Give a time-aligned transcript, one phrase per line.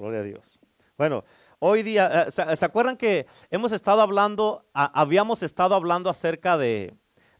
[0.00, 0.58] Gloria a Dios.
[0.96, 1.24] Bueno,
[1.58, 6.94] hoy día, eh, ¿se, acuerdan que hemos estado hablando, habíamos estado hablando acerca de,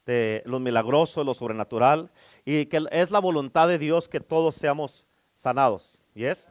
[0.05, 2.11] de lo milagroso, lo sobrenatural,
[2.45, 6.05] y que es la voluntad de Dios que todos seamos sanados?
[6.15, 6.51] ¿Yes?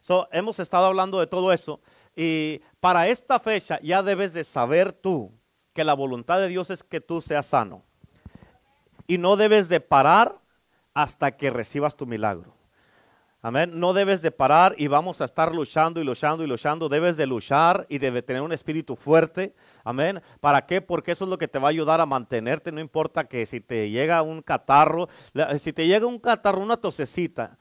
[0.00, 1.80] So, hemos estado hablando de todo eso,
[2.16, 5.30] y para esta fecha ya debes de saber tú
[5.74, 7.84] que la voluntad de Dios es que tú seas sano.
[9.06, 10.40] Y no debes de parar
[10.94, 12.54] hasta que recibas tu milagro.
[13.44, 13.78] Amén.
[13.78, 16.88] No debes de parar y vamos a estar luchando y luchando y luchando.
[16.88, 19.54] Debes de luchar y debe tener un espíritu fuerte.
[19.84, 20.22] Amén.
[20.40, 20.80] ¿Para qué?
[20.80, 22.72] Porque eso es lo que te va a ayudar a mantenerte.
[22.72, 25.10] No importa que si te llega un catarro,
[25.58, 27.58] si te llega un catarro, una tosecita,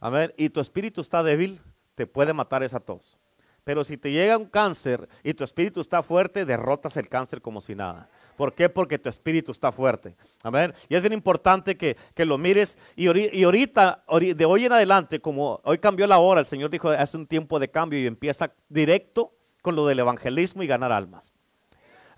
[0.00, 1.60] amén, y tu espíritu está débil,
[1.96, 3.18] te puede matar esa tos.
[3.62, 7.60] Pero si te llega un cáncer y tu espíritu está fuerte, derrotas el cáncer como
[7.60, 8.08] si nada.
[8.36, 8.68] ¿Por qué?
[8.68, 10.14] Porque tu espíritu está fuerte.
[10.42, 10.72] Amén.
[10.88, 12.78] Y es bien importante que, que lo mires.
[12.94, 16.46] Y, ori- y ahorita, ori- de hoy en adelante, como hoy cambió la hora, el
[16.46, 19.32] Señor dijo, hace un tiempo de cambio y empieza directo
[19.62, 21.32] con lo del evangelismo y ganar almas.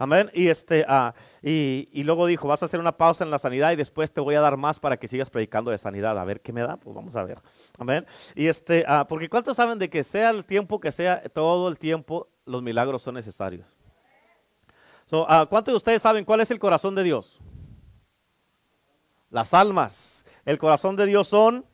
[0.00, 0.30] Amén.
[0.32, 3.72] Y, este, ah, y, y luego dijo, vas a hacer una pausa en la sanidad
[3.72, 6.16] y después te voy a dar más para que sigas predicando de sanidad.
[6.18, 7.40] A ver qué me da, pues vamos a ver.
[7.78, 8.06] Amén.
[8.36, 11.78] Y este, ah, porque ¿cuántos saben de que sea el tiempo que sea, todo el
[11.78, 13.77] tiempo, los milagros son necesarios?
[15.10, 17.40] Ah, ¿Cuántos de ustedes saben cuál es el corazón de Dios?
[19.30, 20.24] Las almas.
[20.44, 21.64] El corazón de Dios son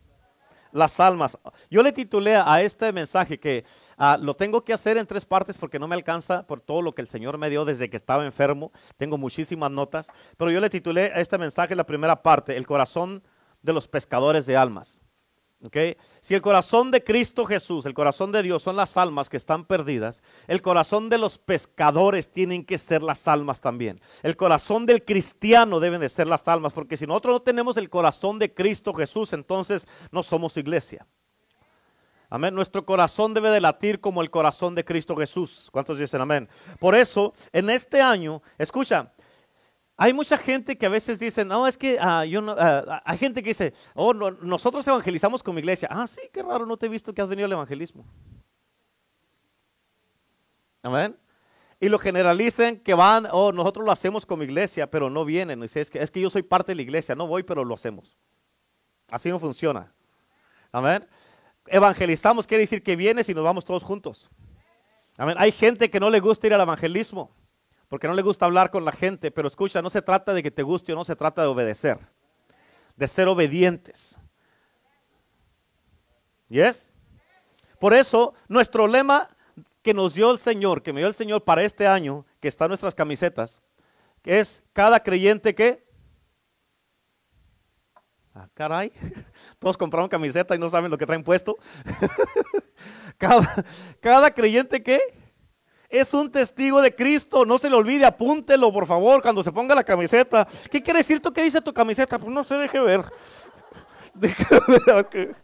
[0.73, 1.39] las almas.
[1.71, 3.65] Yo le titulé a este mensaje que
[3.97, 6.95] ah, lo tengo que hacer en tres partes porque no me alcanza por todo lo
[6.95, 8.73] que el Señor me dio desde que estaba enfermo.
[8.97, 13.23] Tengo muchísimas notas, pero yo le titulé a este mensaje la primera parte, el corazón
[13.63, 14.99] de los pescadores de almas.
[15.65, 15.77] ¿Ok?
[16.21, 19.65] Si el corazón de Cristo Jesús, el corazón de Dios son las almas que están
[19.65, 23.99] perdidas, el corazón de los pescadores tienen que ser las almas también.
[24.23, 27.89] El corazón del cristiano deben de ser las almas, porque si nosotros no tenemos el
[27.89, 31.07] corazón de Cristo Jesús, entonces no somos iglesia.
[32.29, 32.55] Amén.
[32.55, 35.69] Nuestro corazón debe de latir como el corazón de Cristo Jesús.
[35.73, 36.47] ¿Cuántos dicen amén?
[36.79, 39.14] Por eso, en este año, escucha,
[39.97, 43.17] hay mucha gente que a veces dice, no, es que ah, yo no, ah, hay
[43.17, 45.89] gente que dice, oh, no, nosotros evangelizamos como iglesia.
[45.91, 48.05] Ah, sí, qué raro, no te he visto que has venido al evangelismo.
[50.83, 51.17] Amén.
[51.81, 55.61] Y lo generalicen que van, oh, nosotros lo hacemos como iglesia, pero no vienen.
[55.61, 57.75] Dice, es que, es que yo soy parte de la iglesia, no voy, pero lo
[57.75, 58.17] hacemos.
[59.11, 59.93] Así no funciona.
[60.73, 61.07] Amén.
[61.67, 64.29] Evangelizamos quiere decir que vienes y nos vamos todos juntos.
[65.17, 65.37] Amén.
[65.39, 67.31] Hay gente que no le gusta ir al evangelismo
[67.89, 70.51] porque no le gusta hablar con la gente, pero escucha, no se trata de que
[70.51, 71.99] te guste o no se trata de obedecer,
[72.97, 74.17] de ser obedientes.
[76.49, 76.93] ¿Yes?
[77.79, 79.29] Por eso, nuestro lema
[79.83, 82.65] que nos dio el Señor, que me dio el Señor para este año, que está
[82.65, 83.61] en nuestras camisetas,
[84.23, 85.85] que es cada creyente que...
[88.35, 88.91] Ah, caray,
[89.59, 91.57] todos compraron camiseta y no saben lo que traen puesto.
[93.19, 93.49] cada,
[94.01, 95.01] cada creyente que
[95.89, 97.45] es un testigo de Cristo.
[97.45, 100.47] No se le olvide, apúntelo, por favor, cuando se ponga la camiseta.
[100.71, 101.33] ¿Qué quiere decir tú?
[101.33, 102.19] ¿Qué dice tu camiseta?
[102.19, 103.05] Pues no sé, deje ver.
[104.15, 105.37] Deje ver.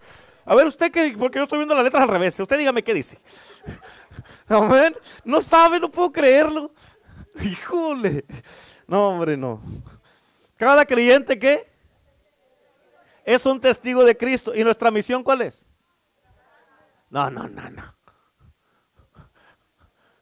[0.44, 2.38] A ver, usted, que, porque yo estoy viendo las letras al revés.
[2.38, 3.18] Usted dígame qué dice.
[4.48, 4.96] Amén.
[5.24, 6.72] No sabe, no puedo creerlo.
[7.42, 8.24] Híjole.
[8.86, 9.62] No, hombre, no.
[10.56, 11.70] Cada creyente que
[13.24, 14.54] es un testigo de Cristo.
[14.54, 15.66] ¿Y nuestra misión cuál es?
[17.10, 17.94] No, no, no, no.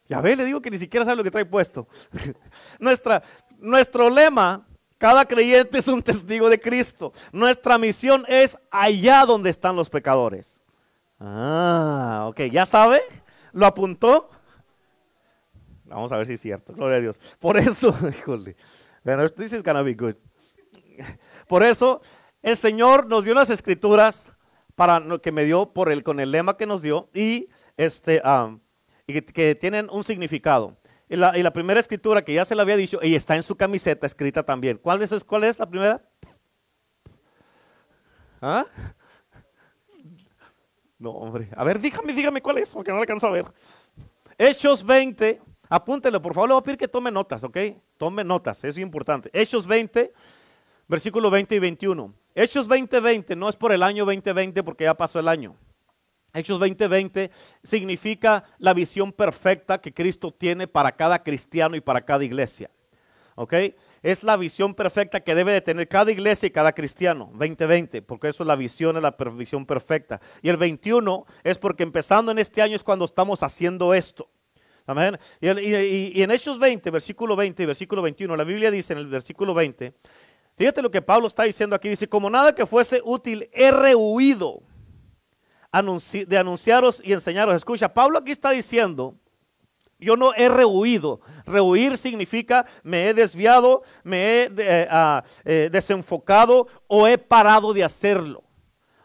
[0.08, 1.86] Ya ve, le digo que ni siquiera sabe lo que trae puesto.
[2.80, 3.22] Nuestra,
[3.58, 7.12] nuestro lema, cada creyente es un testigo de Cristo.
[7.30, 10.60] Nuestra misión es allá donde están los pecadores.
[11.20, 13.02] Ah, ok, ¿ya sabe?
[13.52, 14.30] ¿Lo apuntó?
[15.84, 17.20] Vamos a ver si es cierto, gloria a Dios.
[17.38, 18.56] Por eso, híjole,
[19.04, 20.14] bueno, this is gonna be good.
[21.46, 22.00] Por eso,
[22.42, 24.30] el Señor nos dio las escrituras
[24.74, 28.22] para que me dio por el, con el lema que nos dio y este,
[29.08, 30.76] y que, tienen un significado.
[31.08, 34.06] Y la, primera escritura que ya se la había dicho, y está en su camiseta
[34.06, 34.76] escrita también.
[34.76, 36.02] ¿Cuál, de esas, cuál es la primera?
[38.42, 38.66] ¿Ah?
[40.98, 41.48] No, hombre.
[41.56, 43.46] A ver, dígame, dígame cuál es, porque no alcanzo a ver.
[44.36, 45.40] Hechos 20,
[45.70, 47.56] apúntelo, por favor, le voy a pedir que tome notas, ¿ok?
[47.96, 49.30] Tome notas, eso es importante.
[49.32, 50.12] Hechos 20,
[50.86, 52.14] versículo 20 y 21.
[52.34, 55.56] Hechos 20, 20, no es por el año 2020 porque ya pasó el año.
[56.34, 57.30] Hechos 20:20
[57.62, 62.70] significa la visión perfecta que Cristo tiene para cada cristiano y para cada iglesia.
[63.34, 63.54] ¿Ok?
[64.02, 67.30] Es la visión perfecta que debe de tener cada iglesia y cada cristiano.
[67.34, 70.20] 2020, porque eso es la visión, es la visión perfecta.
[70.42, 74.28] Y el 21 es porque empezando en este año es cuando estamos haciendo esto.
[74.86, 75.18] Amén.
[75.40, 79.06] Y- y en Hechos 20, versículo 20 y versículo 21, la Biblia dice en el
[79.06, 79.92] versículo 20,
[80.56, 84.62] fíjate lo que Pablo está diciendo aquí, dice, como nada que fuese útil, he rehuido
[85.72, 87.54] de anunciaros y enseñaros.
[87.54, 89.14] Escucha, Pablo aquí está diciendo,
[89.98, 91.20] yo no he rehuido.
[91.44, 97.84] Rehuir significa me he desviado, me he eh, ah, eh, desenfocado o he parado de
[97.84, 98.44] hacerlo.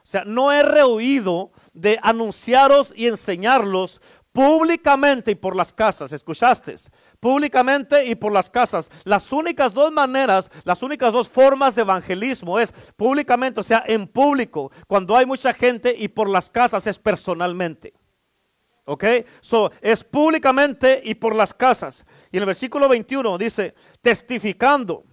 [0.04, 4.02] O sea, no he rehuido de anunciaros y enseñarlos
[4.34, 6.12] públicamente y por las casas.
[6.12, 6.76] ¿Escuchaste?
[7.24, 8.92] Públicamente y por las casas.
[9.06, 14.08] Las únicas dos maneras, las únicas dos formas de evangelismo es públicamente, o sea, en
[14.08, 17.94] público, cuando hay mucha gente y por las casas es personalmente.
[18.84, 19.06] ¿Ok?
[19.40, 22.06] So, es públicamente y por las casas.
[22.30, 25.06] Y en el versículo 21 dice, testificando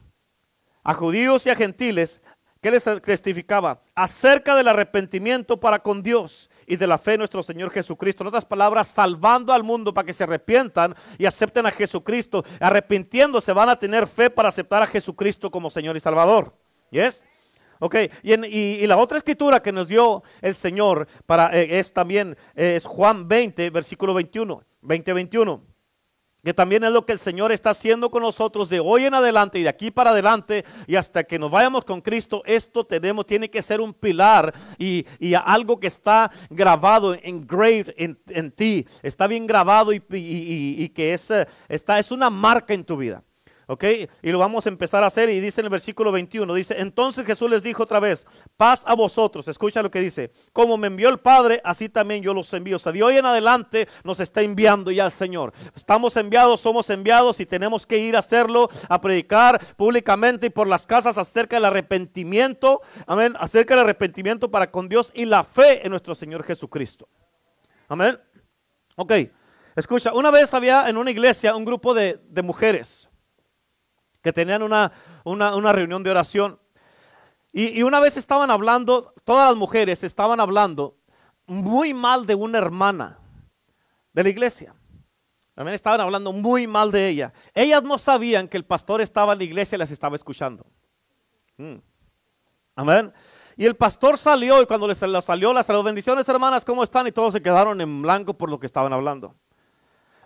[0.83, 2.21] a judíos y a gentiles,
[2.61, 3.85] ¿qué les testificaba?
[3.95, 8.23] Acerca del arrepentimiento para con Dios y de la fe en nuestro Señor Jesucristo.
[8.23, 12.45] En otras palabras, salvando al mundo para que se arrepientan y acepten a Jesucristo.
[12.61, 16.57] Arrepintiéndose van a tener fe para aceptar a Jesucristo como Señor y Salvador.
[16.93, 17.25] ¿Yes?
[17.81, 22.85] Ok, y, la otra escritura que nos dio el Señor para, eh, es también es
[22.85, 25.70] Juan 20, versículo 21, 20, 21
[26.45, 29.59] que también es lo que el Señor está haciendo con nosotros de hoy en adelante
[29.59, 33.51] y de aquí para adelante y hasta que nos vayamos con Cristo, esto tenemos, tiene
[33.51, 35.05] que ser un pilar y,
[35.45, 41.31] algo que está grabado, engraved en, en ti, está bien grabado y, y que es,
[41.31, 43.23] eh, está, es una marca en tu vida.
[43.71, 43.85] ¿Ok?
[44.21, 47.25] Y lo vamos a empezar a hacer y dice en el versículo 21, dice, entonces
[47.25, 48.27] Jesús les dijo otra vez,
[48.57, 52.35] paz a vosotros, escucha lo que dice, como me envió el Padre, así también yo
[52.35, 52.75] los envío.
[52.75, 55.53] O sea, de hoy en adelante nos está enviando ya el Señor.
[55.77, 60.67] Estamos enviados, somos enviados y tenemos que ir a hacerlo, a predicar públicamente y por
[60.67, 65.87] las casas acerca del arrepentimiento, amén, acerca del arrepentimiento para con Dios y la fe
[65.87, 67.09] en nuestro Señor Jesucristo.
[67.87, 68.19] Amén.
[68.97, 69.13] Ok,
[69.77, 73.10] escucha, una vez había en una iglesia un grupo de, de mujeres
[74.23, 74.93] que tenían una,
[75.25, 76.59] una, reunión de oración.
[77.53, 80.97] Y, una vez estaban hablando, todas las mujeres estaban hablando
[81.47, 83.19] muy mal de una hermana
[84.13, 84.75] de la iglesia.
[85.55, 87.33] También estaban hablando muy mal de ella.
[87.55, 90.65] Ellas no sabían que el pastor estaba en la iglesia y las estaba escuchando.
[91.57, 91.77] Mm.
[92.77, 93.13] Amén.
[93.57, 97.07] Y el pastor salió y cuando les salió las bendiciones hermanas, ¿cómo están?
[97.07, 99.35] Y todos se quedaron en blanco por lo que estaban hablando.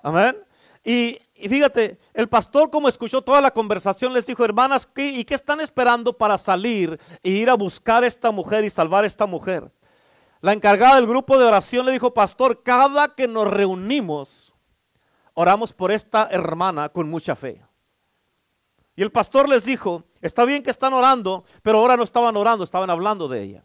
[0.03, 0.37] Amén.
[0.85, 5.61] Y, fíjate, el pastor como escuchó toda la conversación les dijo, hermanas, ¿y qué están
[5.61, 9.73] esperando para salir e ir a buscar a esta mujer y salvar a esta mujer?
[10.41, 14.53] La encargada del grupo de oración le dijo, pastor, cada que nos reunimos,
[15.33, 17.63] oramos por esta hermana con mucha fe.
[18.95, 22.63] Y el pastor les dijo, está bien que están orando, pero ahora no estaban orando,
[22.63, 23.65] estaban hablando de ella.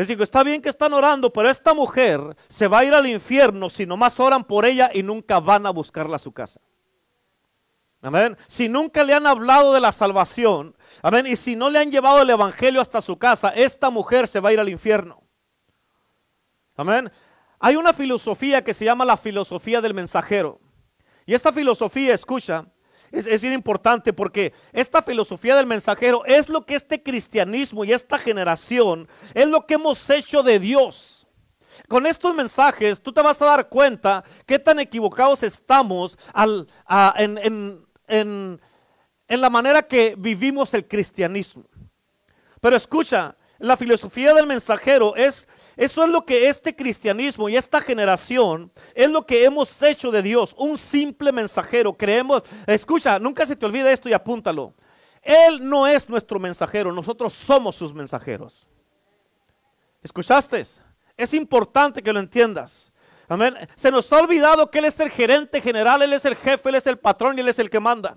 [0.00, 3.06] Les digo, está bien que están orando, pero esta mujer se va a ir al
[3.06, 6.58] infierno si nomás oran por ella y nunca van a buscarla a su casa.
[8.00, 8.34] Amén.
[8.46, 12.22] Si nunca le han hablado de la salvación, amén, y si no le han llevado
[12.22, 15.22] el evangelio hasta su casa, esta mujer se va a ir al infierno.
[16.76, 17.12] Amén.
[17.58, 20.62] Hay una filosofía que se llama la filosofía del mensajero.
[21.26, 22.64] Y esa filosofía, escucha,
[23.12, 28.18] es, bien importante porque esta filosofía del mensajero es lo que este cristianismo y esta
[28.18, 31.26] generación es lo que hemos hecho de Dios.
[31.88, 36.16] Con estos mensajes tú te vas a dar cuenta qué tan equivocados estamos
[37.16, 37.38] en,
[38.06, 41.64] en la manera que vivimos el cristianismo.
[42.60, 45.46] Pero escucha, la filosofía del mensajero es,
[45.76, 50.22] eso es lo que este cristianismo y esta generación es lo que hemos hecho de
[50.22, 51.92] Dios, un simple mensajero.
[51.92, 54.74] Creemos, escucha, nunca se te olvide esto y apúntalo.
[55.22, 58.66] Él no es nuestro mensajero, nosotros somos sus mensajeros.
[60.02, 60.64] ¿Escuchaste?
[61.14, 62.90] Es importante que lo entiendas.
[63.28, 63.54] Amén.
[63.76, 66.76] Se nos ha olvidado que Él es el gerente general, Él es el jefe, Él
[66.76, 68.16] es el patrón y Él es el que manda.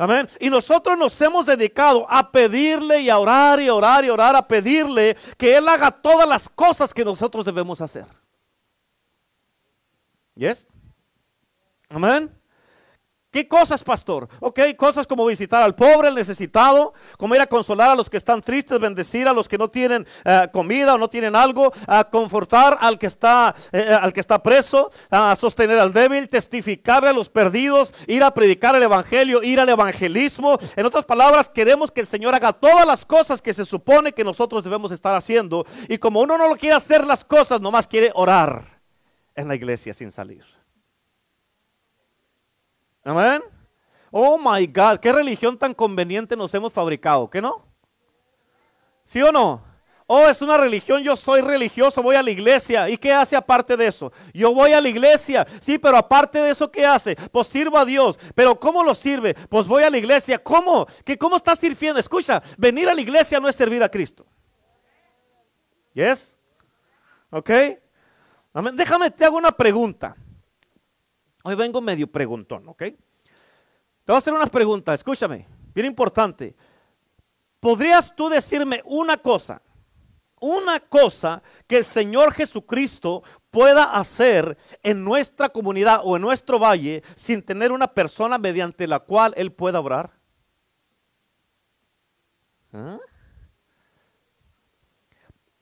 [0.00, 0.26] Amén.
[0.40, 4.48] Y nosotros nos hemos dedicado a pedirle y a orar y orar y orar, a
[4.48, 8.06] pedirle que Él haga todas las cosas que nosotros debemos hacer.
[10.34, 10.66] ¿Yes?
[11.90, 12.34] Amén.
[13.30, 14.28] ¿Qué cosas, pastor?
[14.40, 18.16] Ok, cosas como visitar al pobre, al necesitado, como ir a consolar a los que
[18.16, 22.02] están tristes, bendecir a los que no tienen eh, comida o no tienen algo, a
[22.02, 27.10] confortar al que está, eh, eh, al que está preso, a sostener al débil, testificarle
[27.10, 30.58] a los perdidos, ir a predicar el evangelio, ir al evangelismo.
[30.74, 34.24] En otras palabras, queremos que el Señor haga todas las cosas que se supone que
[34.24, 35.64] nosotros debemos estar haciendo.
[35.88, 38.64] Y como uno no lo quiere hacer las cosas, nomás quiere orar
[39.36, 40.59] en la iglesia sin salir.
[43.04, 43.42] Amén.
[44.10, 47.64] Oh my God, qué religión tan conveniente nos hemos fabricado, ¿qué no?
[49.04, 49.62] ¿Sí o no?
[50.12, 52.88] Oh, es una religión, yo soy religioso, voy a la iglesia.
[52.88, 54.12] ¿Y qué hace aparte de eso?
[54.34, 57.14] Yo voy a la iglesia, sí, pero aparte de eso, ¿qué hace?
[57.14, 58.18] Pues sirvo a Dios.
[58.34, 59.34] Pero ¿cómo lo sirve?
[59.34, 60.42] Pues voy a la iglesia.
[60.42, 60.84] ¿Cómo?
[61.04, 62.00] ¿Qué, ¿Cómo estás sirviendo?
[62.00, 64.26] Escucha, venir a la iglesia no es servir a Cristo.
[65.94, 66.36] ¿Yes?
[67.30, 67.50] ¿Ok?
[68.72, 70.16] Déjame, te hago una pregunta.
[71.42, 72.78] Hoy vengo medio preguntón, ¿ok?
[72.78, 72.96] Te
[74.06, 76.54] voy a hacer una pregunta, escúchame, bien importante.
[77.60, 79.62] ¿Podrías tú decirme una cosa?
[80.40, 87.02] Una cosa que el Señor Jesucristo pueda hacer en nuestra comunidad o en nuestro valle
[87.14, 90.12] sin tener una persona mediante la cual Él pueda orar?
[92.72, 92.98] ¿Ah?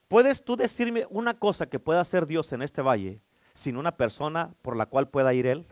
[0.06, 3.20] ¿Puedes tú decirme una cosa que pueda hacer Dios en este valle
[3.59, 5.67] sin una persona por la cual pueda ir Él?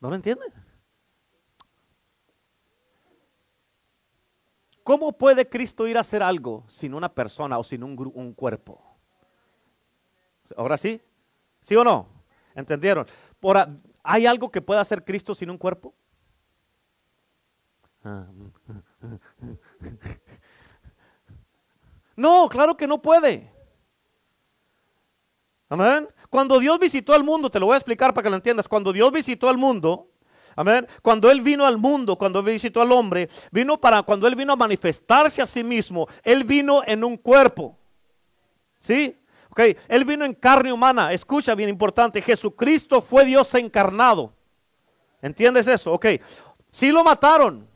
[0.00, 0.52] ¿No lo entienden?
[4.84, 8.84] ¿Cómo puede Cristo ir a hacer algo sin una persona o sin un, cuerpo?
[10.58, 11.00] Ahora sí,
[11.58, 12.06] ¿sí o no?
[12.54, 13.06] ¿Entendieron?
[13.38, 13.56] Por,
[14.02, 15.94] ¿Hay algo que pueda hacer Cristo sin un cuerpo?
[22.16, 23.49] No, claro que no puede.
[25.70, 26.08] Amén.
[26.28, 28.66] Cuando Dios visitó al mundo, te lo voy a explicar para que lo entiendas.
[28.66, 30.10] Cuando Dios visitó al mundo,
[30.56, 30.86] amén.
[31.00, 34.56] Cuando Él vino al mundo, cuando visitó al hombre, vino para, cuando Él vino a
[34.56, 37.78] manifestarse a sí mismo, Él vino en un cuerpo.
[38.80, 39.16] ¿Sí?
[39.48, 41.12] Ok, Él vino en carne humana.
[41.12, 42.20] Escucha, bien importante.
[42.20, 44.34] Jesucristo fue Dios encarnado.
[45.22, 45.92] ¿Entiendes eso?
[45.92, 46.06] Ok.
[46.72, 47.69] Sí lo mataron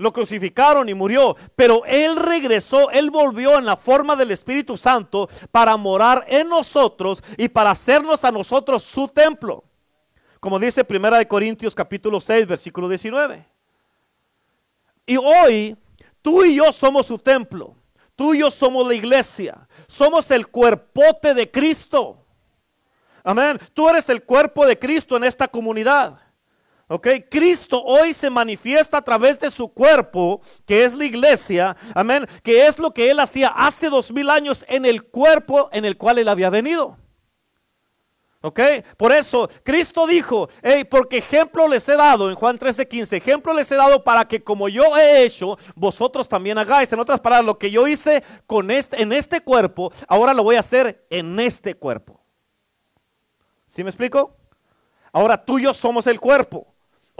[0.00, 5.28] lo crucificaron y murió, pero Él regresó, Él volvió en la forma del Espíritu Santo
[5.52, 9.62] para morar en nosotros y para hacernos a nosotros su templo.
[10.40, 13.46] Como dice Primera de Corintios capítulo 6, versículo 19.
[15.04, 15.76] Y hoy
[16.22, 17.76] tú y yo somos su templo.
[18.16, 19.68] Tú y yo somos la iglesia.
[19.86, 22.24] Somos el cuerpote de Cristo.
[23.22, 23.58] Amén.
[23.74, 26.18] Tú eres el cuerpo de Cristo en esta comunidad.
[26.92, 32.26] Ok, Cristo hoy se manifiesta a través de su cuerpo, que es la iglesia, amén,
[32.42, 35.96] que es lo que él hacía hace dos mil años en el cuerpo en el
[35.96, 36.98] cual él había venido.
[38.40, 38.58] ¿Ok?
[38.96, 43.54] Por eso Cristo dijo, hey, porque ejemplo les he dado en Juan 13, 15, ejemplo
[43.54, 46.92] les he dado para que como yo he hecho, vosotros también hagáis.
[46.92, 50.56] En otras palabras, lo que yo hice con este, en este cuerpo, ahora lo voy
[50.56, 52.20] a hacer en este cuerpo.
[53.68, 54.34] ¿Sí me explico?
[55.12, 56.69] Ahora tú y yo somos el cuerpo.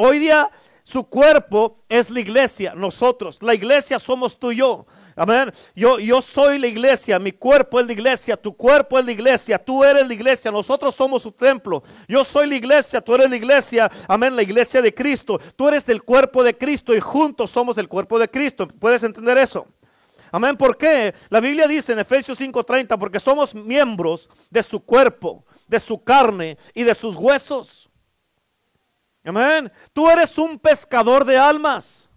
[0.02, 0.50] Hoy día
[0.82, 3.36] su cuerpo es la iglesia, nosotros.
[3.42, 4.86] La iglesia somos tú y yo.
[5.14, 5.52] Amén.
[5.76, 9.62] Yo, yo soy la iglesia, mi cuerpo es la iglesia, tu cuerpo es la iglesia,
[9.62, 11.82] tú eres la iglesia, nosotros somos su templo.
[12.08, 15.38] Yo soy la iglesia, tú eres la iglesia, amén, la iglesia de Cristo.
[15.54, 18.66] Tú eres el cuerpo de Cristo y juntos somos el cuerpo de Cristo.
[18.68, 19.66] ¿Puedes entender eso?
[20.32, 20.56] Amén.
[20.56, 21.12] ¿Por qué?
[21.28, 26.56] La Biblia dice en Efesios 5:30, porque somos miembros de su cuerpo, de su carne
[26.72, 27.89] y de sus huesos.
[29.24, 29.70] Amén.
[29.92, 32.08] Tú eres un pescador de almas.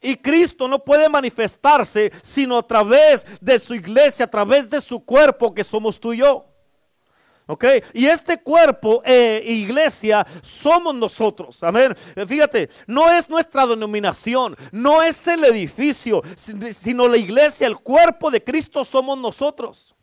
[0.00, 5.04] Y Cristo no puede manifestarse sino a través de su iglesia, a través de su
[5.04, 6.46] cuerpo que somos tú y yo.
[7.46, 7.64] ¿Ok?
[7.92, 11.62] Y este cuerpo, e iglesia, somos nosotros.
[11.62, 11.94] Amén.
[12.26, 18.42] Fíjate, no es nuestra denominación, no es el edificio, sino la iglesia, el cuerpo de
[18.42, 19.94] Cristo somos nosotros.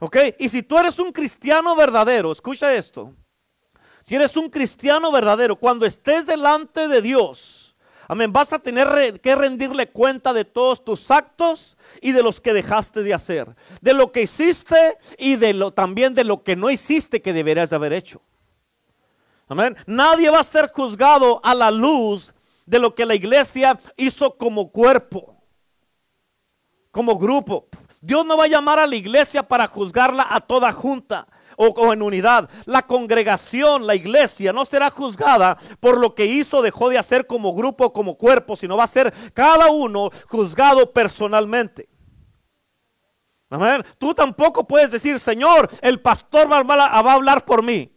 [0.00, 0.16] ¿Ok?
[0.38, 3.12] Y si tú eres un cristiano verdadero, escucha esto.
[4.04, 7.74] Si eres un cristiano verdadero, cuando estés delante de Dios,
[8.06, 12.52] amén, vas a tener que rendirle cuenta de todos tus actos y de los que
[12.52, 16.68] dejaste de hacer, de lo que hiciste y de lo también de lo que no
[16.68, 18.20] hiciste que deberías haber hecho.
[19.48, 19.74] Amén.
[19.86, 22.34] Nadie va a ser juzgado a la luz
[22.66, 25.34] de lo que la iglesia hizo como cuerpo,
[26.90, 27.68] como grupo.
[28.02, 32.02] Dios no va a llamar a la iglesia para juzgarla a toda junta o, en
[32.02, 32.48] unidad.
[32.64, 37.54] La congregación, la iglesia, no será juzgada por lo que hizo dejó de hacer como
[37.54, 41.88] grupo, como cuerpo, sino va a ser cada uno juzgado personalmente.
[43.50, 43.84] Amén.
[43.98, 47.93] Tú tampoco puedes decir, Señor, el pastor va a hablar por mí.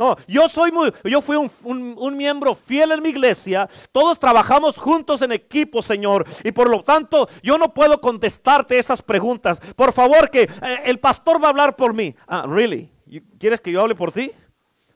[0.00, 3.68] No, yo soy muy, yo fui un, miembro fiel en mi iglesia.
[3.92, 6.26] Todos trabajamos juntos en equipo, Señor.
[6.42, 9.60] Y por lo tanto, yo no puedo contestarte esas preguntas.
[9.76, 10.48] Por favor, que eh,
[10.86, 12.16] el pastor va a hablar por mí.
[12.26, 12.90] Ah, really?
[13.38, 14.32] ¿Quieres que yo hable por ti?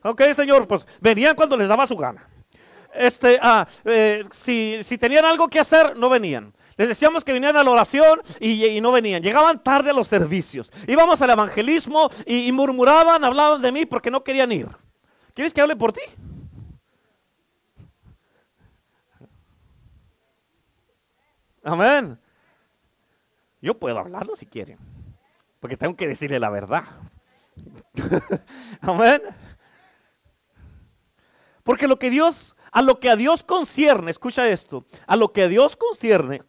[0.01, 2.27] Ok, Señor, pues venían cuando les daba su gana.
[2.91, 6.51] Este, ah, eh, si, tenían algo que hacer, no venían.
[6.77, 9.21] Les decíamos que vinieran a la oración y, no venían.
[9.21, 10.71] Llegaban tarde a los servicios.
[10.87, 14.67] Íbamos al evangelismo y murmuraban, hablaban de mí porque no querían ir.
[15.35, 16.01] ¿Quieres que hable por ti?
[21.61, 22.17] Amén.
[23.61, 24.77] Yo puedo hablarlo si quieren,
[25.59, 26.85] porque tengo que decirle la verdad.
[28.81, 29.21] Amén.
[31.63, 35.43] Porque lo que Dios, a lo que a Dios concierne, escucha esto, a lo que
[35.43, 36.43] a Dios concierne,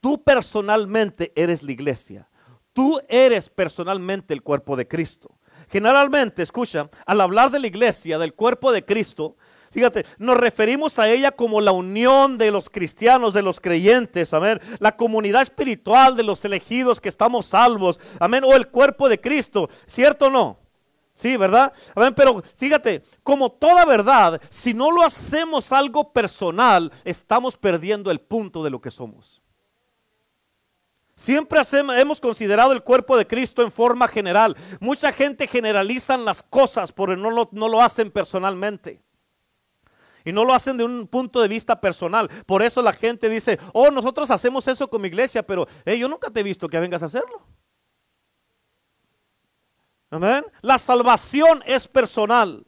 [0.00, 2.28] tú personalmente eres la iglesia.
[2.72, 5.38] Tú eres personalmente el cuerpo de Cristo.
[5.72, 9.36] Generalmente, escucha, al hablar de la iglesia, del cuerpo de Cristo,
[9.70, 14.60] Fíjate, nos referimos a ella como la unión de los cristianos, de los creyentes, amén.
[14.80, 18.44] La comunidad espiritual de los elegidos que estamos salvos, amén.
[18.44, 20.58] O el cuerpo de Cristo, ¿cierto o no?
[21.14, 21.72] Sí, ¿verdad?
[21.94, 28.20] Amén, pero fíjate, como toda verdad, si no lo hacemos algo personal, estamos perdiendo el
[28.20, 29.41] punto de lo que somos.
[31.16, 31.60] Siempre
[31.98, 34.56] hemos considerado el cuerpo de Cristo en forma general.
[34.80, 39.02] Mucha gente generaliza las cosas, pero no lo, no lo hacen personalmente.
[40.24, 42.28] Y no lo hacen de un punto de vista personal.
[42.46, 46.30] Por eso la gente dice, oh, nosotros hacemos eso con mi iglesia, pero yo nunca
[46.30, 47.46] te he visto que vengas a hacerlo.
[50.10, 50.44] Amén.
[50.60, 52.66] La salvación es personal.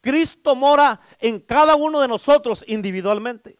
[0.00, 3.58] Cristo mora en cada uno de nosotros individualmente.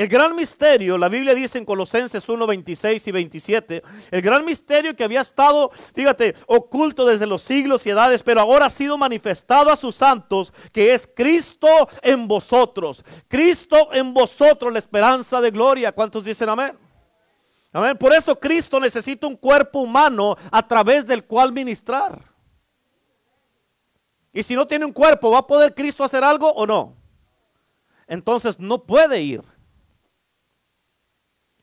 [0.00, 4.96] El gran misterio, la Biblia dice en Colosenses 1, 26 y 27, el gran misterio
[4.96, 9.70] que había estado, fíjate, oculto desde los siglos y edades, pero ahora ha sido manifestado
[9.70, 11.68] a sus santos, que es Cristo
[12.00, 13.04] en vosotros.
[13.28, 15.92] Cristo en vosotros, la esperanza de gloria.
[15.92, 16.78] ¿Cuántos dicen amén?
[17.70, 17.94] Amén.
[17.98, 22.24] Por eso Cristo necesita un cuerpo humano a través del cual ministrar.
[24.32, 26.96] Y si no tiene un cuerpo, ¿va a poder Cristo hacer algo o no?
[28.06, 29.42] Entonces no puede ir.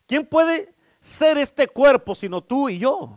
[0.07, 3.15] ¿Quién puede ser este cuerpo sino tú y yo?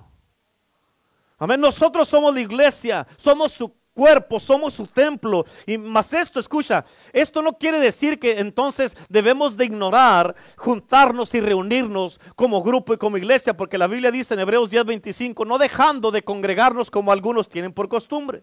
[1.38, 1.61] Amén.
[1.61, 5.44] Nosotros somos la iglesia, somos su cuerpo, somos su templo.
[5.66, 11.40] Y más esto, escucha, esto no quiere decir que entonces debemos de ignorar juntarnos y
[11.40, 16.11] reunirnos como grupo y como iglesia, porque la Biblia dice en Hebreos 10:25, no dejando
[16.11, 18.42] de congregarnos como algunos tienen por costumbre.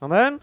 [0.00, 0.40] Amén.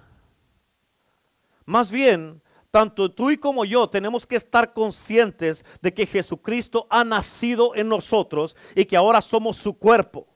[1.66, 2.42] Más bien,
[2.76, 7.88] tanto tú y como yo tenemos que estar conscientes de que Jesucristo ha nacido en
[7.88, 10.28] nosotros y que ahora somos su cuerpo.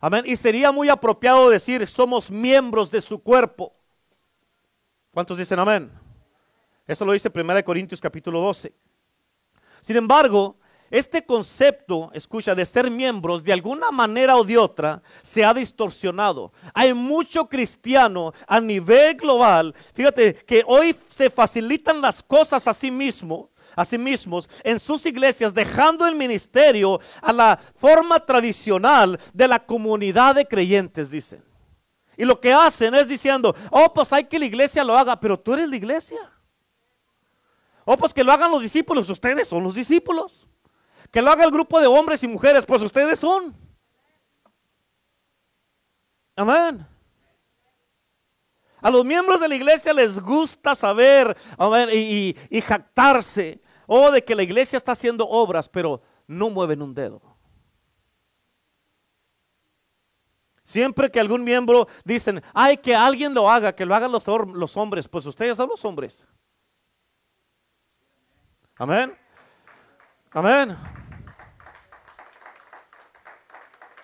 [0.00, 0.24] Amén.
[0.26, 3.72] Y sería muy apropiado decir, somos miembros de su cuerpo.
[5.12, 5.88] ¿Cuántos dicen amén?
[6.84, 8.74] Eso lo dice 1 Corintios capítulo 12.
[9.82, 10.56] Sin embargo,
[10.92, 16.52] este concepto, escucha, de ser miembros, de alguna manera o de otra, se ha distorsionado.
[16.74, 22.90] Hay mucho cristiano a nivel global, fíjate, que hoy se facilitan las cosas a sí
[22.90, 29.48] mismo, a sí mismos en sus iglesias, dejando el ministerio a la forma tradicional de
[29.48, 31.42] la comunidad de creyentes, dicen.
[32.18, 35.40] Y lo que hacen es diciendo, oh, pues hay que la iglesia lo haga, pero
[35.40, 36.20] tú eres la iglesia.
[37.86, 40.46] Oh, pues que lo hagan los discípulos, ustedes son los discípulos.
[41.12, 43.54] Que lo haga el grupo de hombres y mujeres, pues ustedes son.
[46.34, 46.86] Amén.
[48.80, 51.36] A los miembros de la iglesia les gusta saber
[51.92, 52.34] y,
[52.66, 57.20] jactarse, o oh, de que la iglesia está haciendo obras, pero no mueven un dedo.
[60.64, 65.06] Siempre que algún miembro dicen, ay, que alguien lo haga, que lo hagan los hombres,
[65.06, 66.24] pues ustedes son los hombres.
[68.76, 69.21] Amén.
[70.34, 70.76] Amén.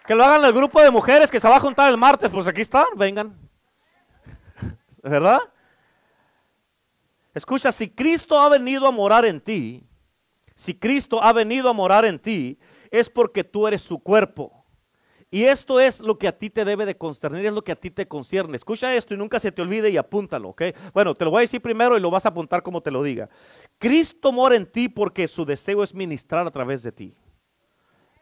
[0.07, 2.31] Que lo hagan el grupo de mujeres que se va a juntar el martes.
[2.31, 3.39] Pues aquí están, vengan.
[5.03, 5.41] ¿Verdad?
[7.35, 9.87] Escucha, si Cristo ha venido a morar en ti,
[10.55, 12.59] si Cristo ha venido a morar en ti,
[12.91, 14.59] es porque tú eres su cuerpo.
[15.31, 17.77] Y esto es lo que a ti te debe de consternir, es lo que a
[17.77, 18.57] ti te concierne.
[18.57, 20.63] Escucha esto y nunca se te olvide y apúntalo, ¿ok?
[20.95, 23.03] Bueno, te lo voy a decir primero y lo vas a apuntar como te lo
[23.03, 23.29] diga.
[23.79, 27.17] Cristo mora en ti porque su deseo es ministrar a través de ti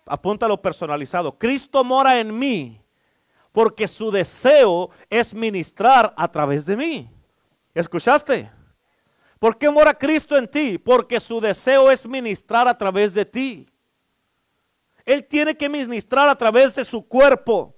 [0.07, 1.37] apúntalo personalizado.
[1.37, 2.81] Cristo mora en mí
[3.53, 7.11] porque su deseo es ministrar a través de mí.
[7.75, 8.51] ¿Escuchaste?
[9.39, 10.79] ¿Por qué mora Cristo en ti?
[10.79, 13.69] Porque su deseo es ministrar a través de ti.
[15.05, 17.76] Él tiene que ministrar a través de su cuerpo.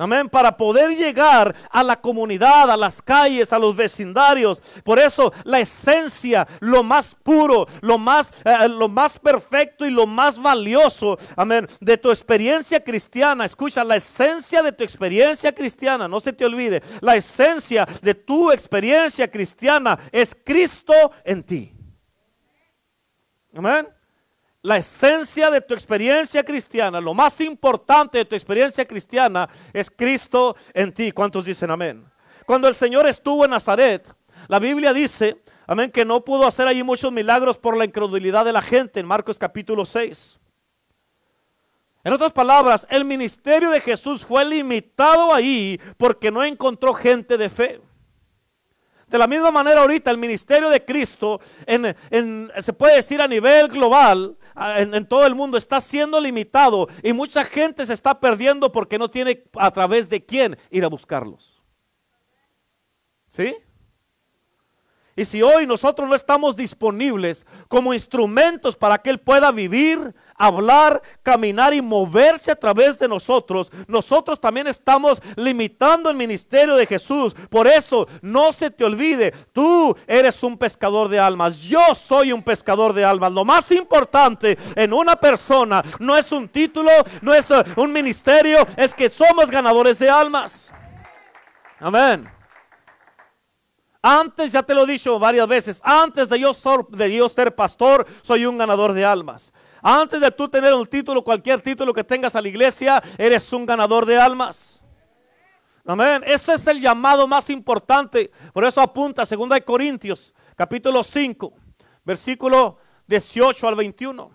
[0.00, 4.62] Amén, para poder llegar a la comunidad, a las calles, a los vecindarios.
[4.82, 10.06] Por eso la esencia, lo más puro, lo más, eh, lo más perfecto y lo
[10.06, 13.44] más valioso, amén, de tu experiencia cristiana.
[13.44, 18.50] Escucha, la esencia de tu experiencia cristiana, no se te olvide, la esencia de tu
[18.50, 20.94] experiencia cristiana es Cristo
[21.26, 21.74] en ti.
[23.54, 23.99] Amén
[24.62, 30.54] la esencia de tu experiencia cristiana, lo más importante de tu experiencia cristiana es Cristo
[30.74, 31.12] en ti.
[31.12, 32.04] ¿Cuántos dicen amén?
[32.44, 34.14] Cuando el Señor estuvo en Nazaret,
[34.48, 38.52] la Biblia dice, amén, que no pudo hacer allí muchos milagros por la incredulidad de
[38.52, 40.38] la gente en Marcos capítulo 6.
[42.02, 47.48] En otras palabras, el ministerio de Jesús fue limitado ahí porque no encontró gente de
[47.48, 47.80] fe.
[49.06, 54.36] De la misma manera ahorita el ministerio de Cristo, se puede decir a nivel global,
[54.60, 59.08] en, todo el mundo está siendo limitado y mucha gente se está perdiendo porque no
[59.08, 61.60] tiene a través de quién ir a buscarlos.
[63.30, 63.56] ¿Sí?
[65.16, 71.02] Y si hoy nosotros no estamos disponibles como instrumentos para que Él pueda vivir, hablar,
[71.22, 77.34] caminar y moverse a través de nosotros, nosotros también estamos limitando el ministerio de Jesús.
[77.50, 82.42] Por eso, no se te olvide, tú eres un pescador de almas, yo soy un
[82.42, 83.32] pescador de almas.
[83.32, 88.66] Lo más importante en una persona no es un título, no es uh, un ministerio,
[88.78, 90.72] es que somos ganadores de almas.
[91.78, 92.30] Amén.
[94.02, 96.52] Antes, ya te lo he dicho varias veces, antes de yo,
[96.88, 99.52] de yo ser pastor, soy un ganador de almas.
[99.82, 103.64] Antes de tú tener un título, cualquier título que tengas a la iglesia, eres un
[103.64, 104.82] ganador de almas.
[105.84, 106.22] Amén.
[106.26, 108.30] Ese es el llamado más importante.
[108.52, 111.52] Por eso apunta 2 Corintios, capítulo 5,
[112.04, 114.30] versículo 18 al 21.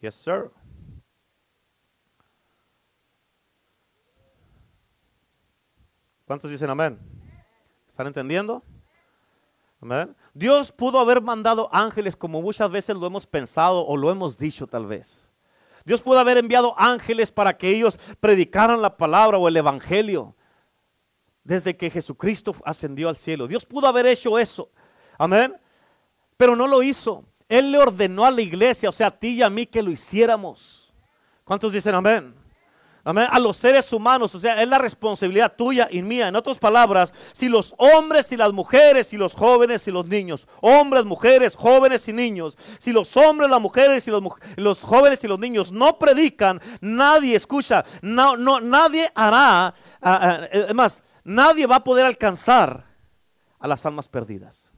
[0.00, 0.52] Yes, sir.
[6.24, 6.98] ¿Cuántos dicen amén?
[7.88, 8.62] ¿Están entendiendo?
[9.80, 10.16] Amén.
[10.34, 14.66] Dios pudo haber mandado ángeles como muchas veces lo hemos pensado o lo hemos dicho
[14.66, 15.30] tal vez.
[15.84, 20.34] Dios pudo haber enviado ángeles para que ellos predicaran la palabra o el evangelio
[21.44, 23.46] desde que Jesucristo ascendió al cielo.
[23.46, 24.70] Dios pudo haber hecho eso.
[25.16, 25.56] Amén.
[26.36, 27.24] Pero no lo hizo.
[27.48, 29.90] Él le ordenó a la iglesia, o sea, a ti y a mí que lo
[29.90, 30.92] hiciéramos.
[31.44, 32.34] ¿Cuántos dicen amén?
[33.04, 36.28] A los seres humanos, o sea, es la responsabilidad tuya y mía.
[36.28, 40.46] En otras palabras, si los hombres y las mujeres y los jóvenes y los niños,
[40.60, 44.22] hombres, mujeres, jóvenes y niños, si los hombres, las mujeres y los,
[44.56, 49.74] los jóvenes y los niños no predican, nadie escucha, no, no, nadie hará,
[50.52, 52.84] es más, nadie va a poder alcanzar
[53.58, 54.70] a las almas perdidas.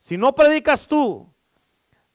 [0.00, 1.32] Si no predicas tú,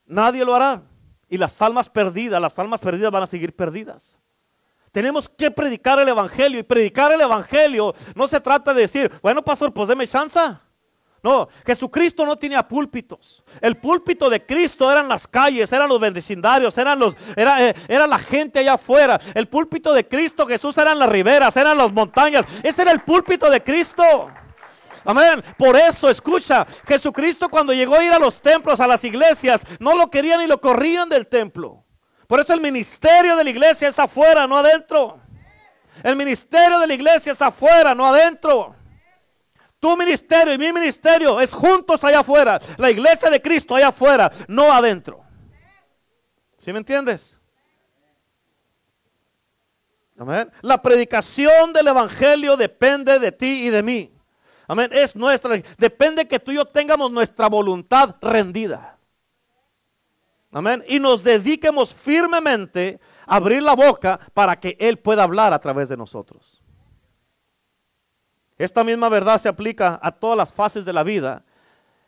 [0.04, 0.82] nadie lo hará.
[1.30, 4.18] Y las almas perdidas, las almas perdidas van a seguir perdidas.
[4.92, 6.60] Tenemos que predicar el Evangelio.
[6.60, 10.40] Y predicar el Evangelio no se trata de decir, bueno, pastor, pues deme chance.
[11.22, 13.42] No, Jesucristo no tenía púlpitos.
[13.60, 18.06] El púlpito de Cristo eran las calles, eran los vecindarios, eran los, era, eh, era,
[18.06, 19.18] la gente allá afuera.
[19.34, 22.46] El púlpito de Cristo Jesús eran las riberas, eran las montañas.
[22.62, 24.04] Ese era el púlpito de Cristo.
[25.04, 25.42] Amén.
[25.56, 29.96] Por eso, escucha, Jesucristo cuando llegó a ir a los templos, a las iglesias, no
[29.96, 31.84] lo querían y lo corrían del templo.
[32.28, 35.18] Por eso el ministerio de la iglesia es afuera, no adentro.
[36.02, 38.76] El ministerio de la iglesia es afuera, no adentro.
[39.80, 42.60] Tu ministerio y mi ministerio es juntos allá afuera.
[42.76, 45.24] La iglesia de Cristo allá afuera, no adentro.
[46.58, 47.40] ¿Sí me entiendes?
[50.18, 50.52] Amén.
[50.60, 54.12] La predicación del evangelio depende de ti y de mí.
[54.66, 54.90] Amén.
[54.92, 55.62] Es nuestra.
[55.78, 58.97] Depende que tú y yo tengamos nuestra voluntad rendida.
[60.50, 60.82] Amén.
[60.88, 65.88] Y nos dediquemos firmemente a abrir la boca para que Él pueda hablar a través
[65.88, 66.62] de nosotros.
[68.56, 71.44] Esta misma verdad se aplica a todas las fases de la vida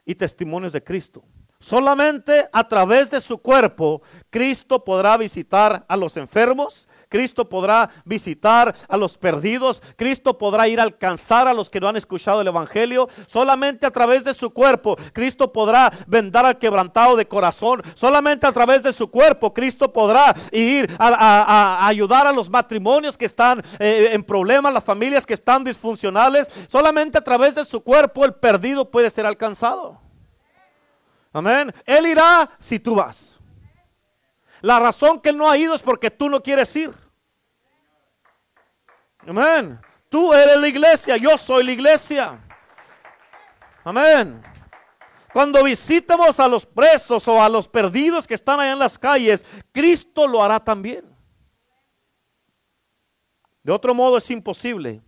[0.05, 1.23] y testimonios de Cristo.
[1.61, 4.01] Solamente a través de su cuerpo
[4.31, 10.79] Cristo podrá visitar a los enfermos, Cristo podrá visitar a los perdidos, Cristo podrá ir
[10.79, 13.09] a alcanzar a los que no han escuchado el Evangelio.
[13.27, 17.83] Solamente a través de su cuerpo Cristo podrá vendar al quebrantado de corazón.
[17.97, 23.27] Solamente a través de su cuerpo Cristo podrá ir a, ayudar a los matrimonios que
[23.27, 26.49] están eh, en problemas, las familias que están disfuncionales.
[26.69, 30.01] Solamente a través de su cuerpo el perdido puede ser alcanzado.
[31.33, 31.75] Amén.
[31.85, 33.40] Él irá si tú vas.
[34.61, 36.93] La razón que Él no ha ido es porque tú no quieres ir.
[39.27, 39.81] Amén.
[40.09, 42.39] Tú eres la iglesia, yo soy la iglesia.
[43.85, 44.43] Amén.
[45.33, 49.45] Cuando visitemos a los presos o a los perdidos que están allá en las calles,
[49.73, 51.05] Cristo lo hará también.
[53.63, 55.01] De otro modo es imposible.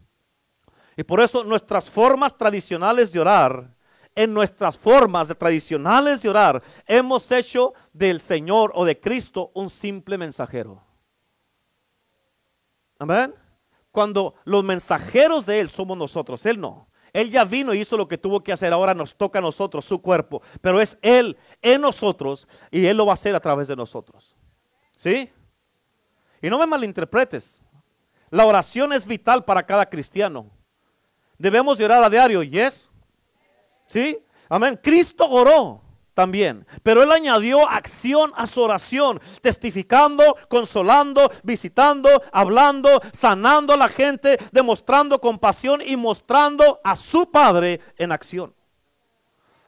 [0.96, 3.71] Y por eso nuestras formas tradicionales de orar
[4.14, 10.18] en nuestras formas tradicionales de orar, hemos hecho del Señor o de Cristo un simple
[10.18, 10.82] mensajero.
[12.98, 13.34] Amén.
[13.90, 16.88] Cuando los mensajeros de Él somos nosotros, Él no.
[17.12, 19.84] Él ya vino y hizo lo que tuvo que hacer, ahora nos toca a nosotros,
[19.84, 20.40] su cuerpo.
[20.60, 24.34] Pero es Él en nosotros y Él lo va a hacer a través de nosotros.
[24.96, 25.30] ¿Sí?
[26.40, 27.58] Y no me malinterpretes.
[28.30, 30.50] La oración es vital para cada cristiano.
[31.36, 32.88] Debemos de orar a diario, ¿yes?
[33.92, 34.18] ¿Sí?
[34.48, 34.80] Amén.
[34.82, 35.82] Cristo oró
[36.14, 43.90] también, pero él añadió acción a su oración, testificando, consolando, visitando, hablando, sanando a la
[43.90, 48.54] gente, demostrando compasión y mostrando a su Padre en acción.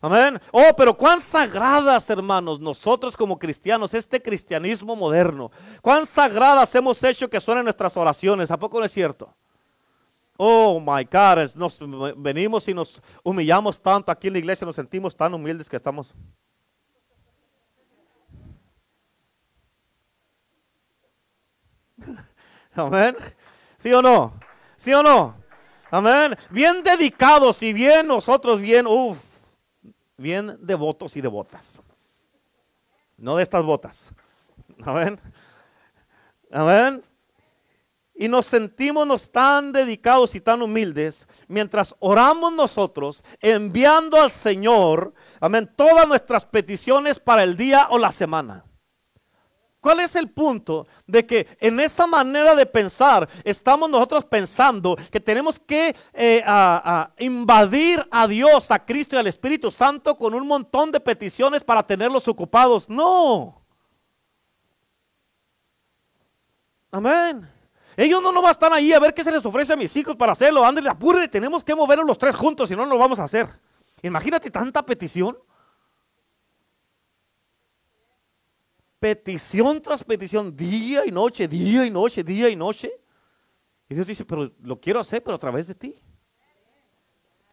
[0.00, 0.40] Amén.
[0.52, 5.50] Oh, pero cuán sagradas, hermanos, nosotros como cristianos, este cristianismo moderno,
[5.82, 8.50] cuán sagradas hemos hecho que suenen nuestras oraciones.
[8.50, 9.34] ¿A poco no es cierto?
[10.37, 11.79] Oh my God, nos
[12.16, 16.12] venimos y nos humillamos tanto aquí en la iglesia, nos sentimos tan humildes que estamos.
[22.75, 23.16] Amén.
[23.79, 24.35] ¿Sí o no?
[24.77, 25.37] ¿Sí o no?
[25.90, 26.37] Amén.
[26.51, 29.18] Bien dedicados y bien nosotros bien, uff,
[30.16, 31.81] bien devotos y devotas.
[33.16, 34.11] No de estas botas.
[34.85, 35.20] Amén.
[36.51, 37.03] Amén.
[38.14, 45.68] Y nos sentimos tan dedicados y tan humildes mientras oramos nosotros enviando al Señor, amén,
[45.77, 48.64] todas nuestras peticiones para el día o la semana.
[49.85, 55.20] ¿Cuál es el punto de que en esa manera de pensar estamos nosotros pensando que
[55.20, 56.42] tenemos que eh,
[57.18, 61.87] invadir a Dios, a Cristo y al Espíritu Santo con un montón de peticiones para
[61.87, 62.88] tenerlos ocupados?
[62.88, 63.61] No.
[66.90, 67.46] Amén.
[67.96, 70.33] Ellos no nomás están ahí a ver qué se les ofrece a mis hijos para
[70.33, 70.64] hacerlo.
[70.64, 73.48] Ándale, apure, tenemos que moverlos los tres juntos, si no, no lo vamos a hacer.
[74.02, 75.37] Imagínate tanta petición.
[79.04, 82.90] petición tras petición, día y noche, día y noche, día y noche.
[83.87, 85.94] Y Dios dice, pero lo quiero hacer, pero a través de ti.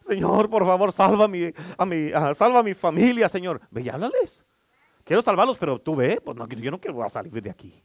[0.08, 3.60] Señor, por favor, salva a mi, a mi, salva a mi familia, Señor.
[3.69, 4.45] Ve y háblales.
[5.04, 7.84] Quiero salvarlos, pero tú ve, pues no, yo no quiero salir de aquí.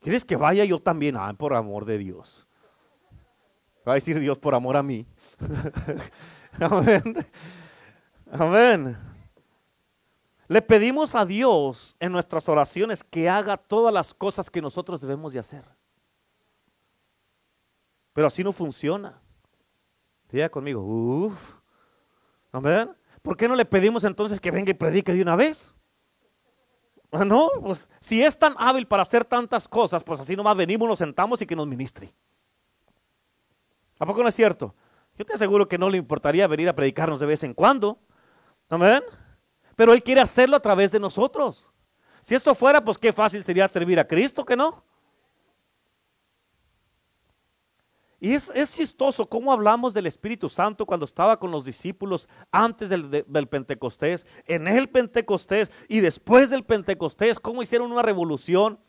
[0.00, 1.16] ¿Quieres que vaya yo también?
[1.16, 2.46] Ah, por amor de Dios.
[3.86, 5.06] Va a decir Dios por amor a mí.
[6.60, 7.26] Amén.
[8.30, 8.98] Amén.
[10.46, 15.32] Le pedimos a Dios en nuestras oraciones que haga todas las cosas que nosotros debemos
[15.32, 15.64] de hacer.
[18.12, 19.20] Pero así no funciona.
[20.30, 21.54] Diga conmigo, uff.
[22.52, 22.90] Amén.
[23.22, 25.72] ¿Por qué no le pedimos entonces que venga y predique de una vez?
[27.10, 30.88] Ah, no, pues si es tan hábil para hacer tantas cosas, pues así nomás venimos,
[30.88, 32.12] nos sentamos y que nos ministre.
[33.98, 34.74] ¿A poco no es cierto?
[35.16, 37.98] Yo te aseguro que no le importaría venir a predicarnos de vez en cuando.
[38.68, 39.02] Amén.
[39.74, 41.68] Pero Él quiere hacerlo a través de nosotros.
[42.20, 44.84] Si eso fuera, pues qué fácil sería servir a Cristo, que no.
[48.20, 53.10] Y es, chistoso cómo hablamos del Espíritu Santo cuando estaba con los discípulos antes del,
[53.10, 58.80] del, Pentecostés, en el Pentecostés y después del Pentecostés, cómo hicieron una revolución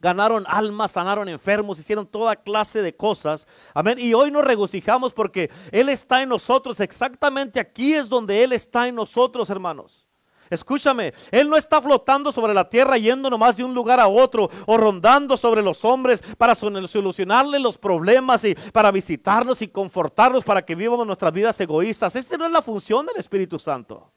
[0.00, 3.46] ganaron almas, sanaron enfermos, hicieron toda clase de cosas.
[3.74, 3.98] Amén.
[3.98, 6.80] Y hoy nos regocijamos porque Él está en nosotros.
[6.80, 10.07] Exactamente aquí es donde Él está en nosotros, hermanos.
[10.50, 14.50] Escúchame, Él no está flotando sobre la tierra yendo nomás de un lugar a otro
[14.66, 20.62] o rondando sobre los hombres para solucionarle los problemas y para visitarnos y confortarnos para
[20.62, 22.16] que vivamos nuestras vidas egoístas.
[22.16, 24.10] Esta no es la función del Espíritu Santo.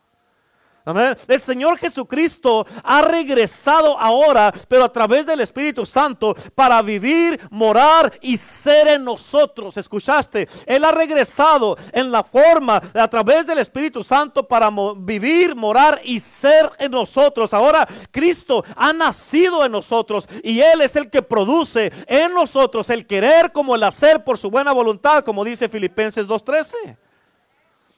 [1.28, 8.18] El Señor Jesucristo ha regresado ahora, pero a través del Espíritu Santo, para vivir, morar
[8.22, 9.78] y ser en nosotros.
[9.78, 10.48] ¿Escuchaste?
[10.66, 16.20] Él ha regresado en la forma, a través del Espíritu Santo, para vivir, morar y
[16.20, 17.54] ser en nosotros.
[17.54, 23.06] Ahora Cristo ha nacido en nosotros y Él es el que produce en nosotros el
[23.06, 26.98] querer como el hacer por su buena voluntad, como dice Filipenses 2.13.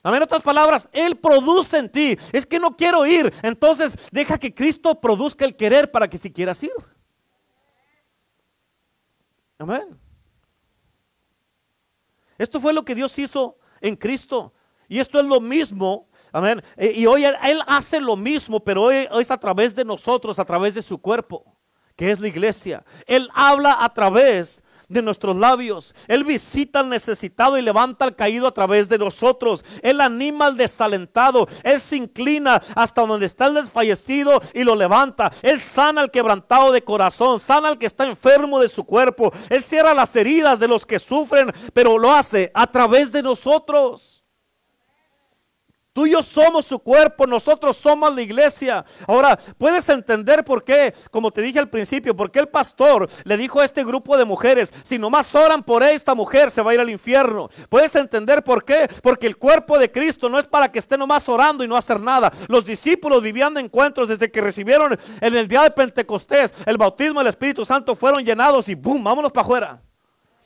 [0.06, 2.18] Amén, otras palabras, Él produce en ti.
[2.34, 3.34] Es que no quiero ir.
[3.42, 6.74] Entonces deja que Cristo produzca el querer para que si quieras ir.
[9.58, 9.98] Amén.
[12.38, 14.54] Esto fue lo que Dios hizo en Cristo.
[14.90, 16.10] Y esto es lo mismo.
[16.34, 16.62] Amén.
[16.76, 20.46] Eh, y hoy él, hace lo mismo, pero hoy es a través de nosotros, a
[20.46, 21.46] través de su cuerpo,
[21.96, 22.84] que es la iglesia.
[23.06, 25.94] Él habla a través de nuestros labios.
[26.08, 29.64] Él visita al necesitado y levanta al caído a través de nosotros.
[29.82, 31.48] Él anima al desalentado.
[31.64, 35.32] Él se inclina hasta donde está el desfallecido y lo levanta.
[35.42, 39.32] Él sana al quebrantado de corazón, sana al que está enfermo de su cuerpo.
[39.50, 44.23] Él cierra las heridas de los que sufren, pero lo hace a través de nosotros.
[45.94, 48.84] Tú y yo somos su cuerpo, nosotros somos la iglesia.
[49.08, 53.38] Ahora, puedes entender por qué, como te dije al principio, por qué el pastor le
[53.38, 56.74] dijo a este grupo de mujeres, si nomás oran por esta mujer, se va a
[56.74, 57.48] ir al infierno.
[57.70, 61.30] Puedes entender por qué, porque el cuerpo de Cristo no es para que esté nomás
[61.30, 62.34] orando y no hacer nada.
[62.48, 67.20] Los discípulos vivían de encuentros desde que recibieron en el día de Pentecostés el bautismo
[67.20, 69.04] del Espíritu Santo, fueron llenados y ¡boom!
[69.04, 69.93] Vámonos para afuera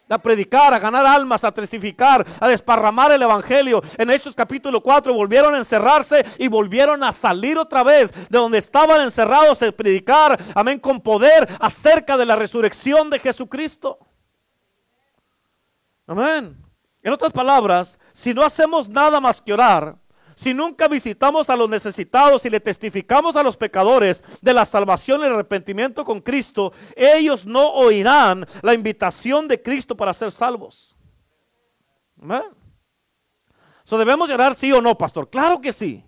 [0.09, 3.81] a predicar, a ganar almas, a testificar, a desparramar el Evangelio.
[3.97, 8.57] En Hechos capítulo 4 volvieron a encerrarse y volvieron a salir otra vez de donde
[8.57, 13.99] estaban encerrados a predicar, amén, con poder acerca de la resurrección de Jesucristo.
[16.05, 16.57] Amén.
[17.03, 19.97] En otras palabras, si no hacemos nada más que orar,
[20.37, 25.21] si nunca visitamos a los necesitados y le testificamos a los pecadores de la salvación
[25.21, 30.95] y el arrepentimiento con Cristo, ellos no oirán la invitación de Cristo para ser salvos.
[32.21, 32.43] Amén.
[33.83, 35.27] So, ¿Debemos llorar sí o no, pastor?
[35.27, 36.05] Claro que sí.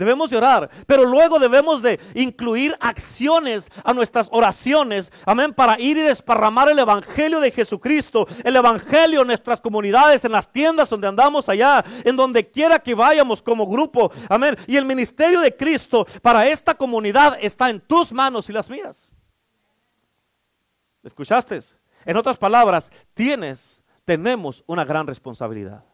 [0.00, 6.00] Debemos llorar, pero luego debemos de incluir acciones a nuestras oraciones, amén, para ir y
[6.00, 11.50] desparramar el Evangelio de Jesucristo, el Evangelio en nuestras comunidades, en las tiendas donde andamos
[11.50, 14.56] allá, en donde quiera que vayamos como grupo, amén.
[14.66, 19.12] Y el ministerio de Cristo para esta comunidad está en tus manos y las mías.
[21.02, 21.60] ¿Escuchaste?
[22.06, 25.84] En otras palabras, tienes, tenemos una gran responsabilidad.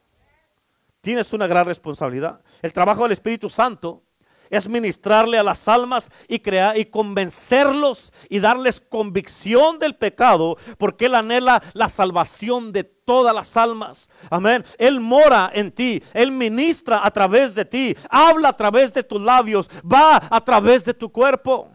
[1.06, 2.40] Tienes una gran responsabilidad.
[2.60, 4.02] El trabajo del Espíritu Santo
[4.50, 11.06] es ministrarle a las almas y crear y convencerlos y darles convicción del pecado, porque
[11.06, 14.10] él anhela la salvación de todas las almas.
[14.30, 14.64] Amén.
[14.78, 19.22] Él mora en ti, él ministra a través de ti, habla a través de tus
[19.22, 21.70] labios, va a través de tu cuerpo.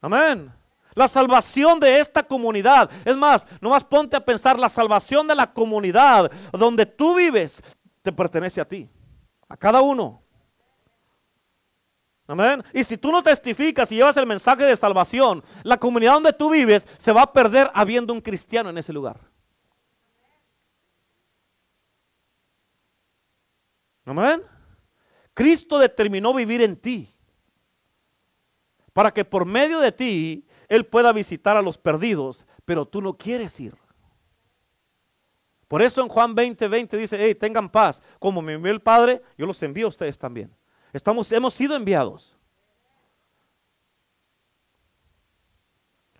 [0.00, 0.52] Amén.
[0.94, 2.90] La salvación de esta comunidad.
[3.04, 7.62] Es más, nomás ponte a pensar, la salvación de la comunidad donde tú vives
[8.02, 8.88] te pertenece a ti,
[9.48, 10.22] a cada uno.
[12.26, 12.62] Amén.
[12.72, 16.50] Y si tú no testificas y llevas el mensaje de salvación, la comunidad donde tú
[16.50, 19.20] vives se va a perder habiendo un cristiano en ese lugar.
[24.06, 24.42] Amén.
[25.34, 27.10] Cristo determinó vivir en ti
[28.92, 33.16] para que por medio de ti él pueda visitar a los perdidos, pero tú no
[33.16, 33.76] quieres ir.
[35.68, 38.02] Por eso en Juan 20, 20 dice, hey, tengan paz.
[38.18, 40.54] Como me envió el Padre, yo los envío a ustedes también.
[40.92, 42.36] Estamos, hemos sido enviados.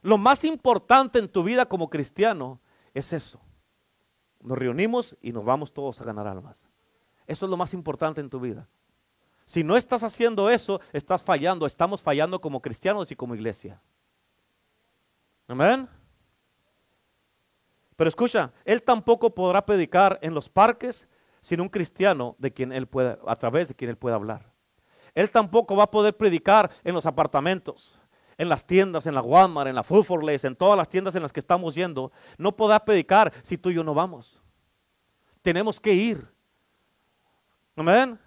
[0.03, 2.61] Lo más importante en tu vida como cristiano
[2.93, 3.41] es eso.
[4.41, 6.65] Nos reunimos y nos vamos todos a ganar almas.
[7.27, 8.69] Eso es lo más importante en tu vida.
[9.47, 11.65] Si no estás haciendo eso, estás fallando.
[11.65, 13.81] Estamos fallando como cristianos y como iglesia.
[15.47, 15.89] Amén.
[17.97, 21.07] Pero escucha, él tampoco podrá predicar en los parques
[21.41, 24.53] sin un cristiano de quien él pueda, a través de quien él pueda hablar.
[25.15, 28.01] Él tampoco va a poder predicar en los apartamentos,
[28.37, 31.15] en las tiendas, en la Walmart, en la Food for Less, en todas las tiendas
[31.15, 32.11] en las que estamos yendo.
[32.37, 34.41] No podrá predicar si tú y yo no vamos.
[35.41, 36.27] Tenemos que ir.
[37.77, 38.19] Amén.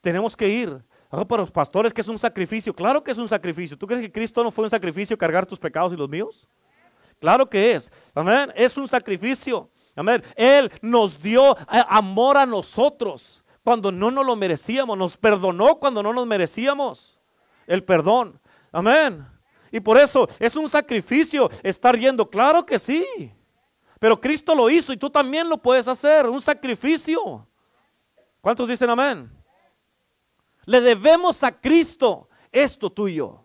[0.00, 0.84] Tenemos que ir.
[1.08, 2.72] Oh, para los pastores que es un sacrificio.
[2.74, 3.76] Claro que es un sacrificio.
[3.76, 6.46] ¿Tú crees que Cristo no fue un sacrificio cargar tus pecados y los míos?
[7.20, 7.90] Claro que es.
[8.14, 8.52] Amén.
[8.54, 9.70] Es un sacrificio.
[9.94, 10.22] Amén.
[10.36, 14.96] Él nos dio eh, amor a nosotros cuando no nos lo merecíamos.
[14.96, 17.18] Nos perdonó cuando no nos merecíamos.
[17.66, 18.38] El perdón.
[18.70, 19.26] Amén.
[19.72, 22.28] Y por eso es un sacrificio estar yendo.
[22.28, 23.32] Claro que sí.
[23.98, 26.26] Pero Cristo lo hizo y tú también lo puedes hacer.
[26.28, 27.48] Un sacrificio.
[28.40, 29.32] ¿Cuántos dicen amén?
[30.66, 33.44] Le debemos a Cristo esto tuyo.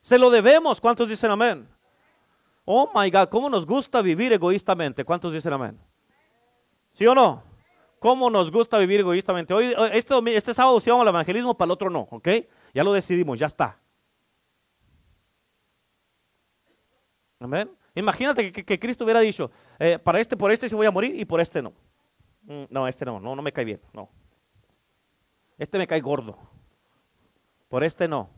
[0.00, 0.80] Se lo debemos.
[0.80, 1.75] ¿Cuántos dicen amén?
[2.68, 5.04] Oh my God, ¿cómo nos gusta vivir egoístamente?
[5.04, 5.78] ¿Cuántos dicen amén?
[6.92, 7.44] ¿Sí o no?
[8.00, 9.54] ¿Cómo nos gusta vivir egoístamente?
[9.54, 12.28] Hoy, este, este sábado sí vamos al evangelismo, para el otro no, ¿ok?
[12.74, 13.78] Ya lo decidimos, ya está.
[17.38, 17.70] Amén.
[17.94, 19.48] Imagínate que, Cristo hubiera dicho,
[19.78, 21.72] eh, para este, por este sí voy a morir y por este no.
[22.42, 24.10] Mm, no, este no, no, no me cae bien, no.
[25.56, 26.36] Este me cae gordo.
[27.68, 28.28] Por este no.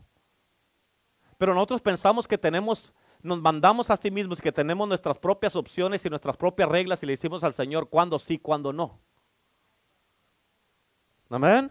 [1.39, 6.05] Pero nosotros pensamos que tenemos nos mandamos a sí mismos que tenemos nuestras propias opciones
[6.05, 9.01] y nuestras propias reglas y le decimos al Señor cuándo sí, cuándo no.
[11.31, 11.71] Amén.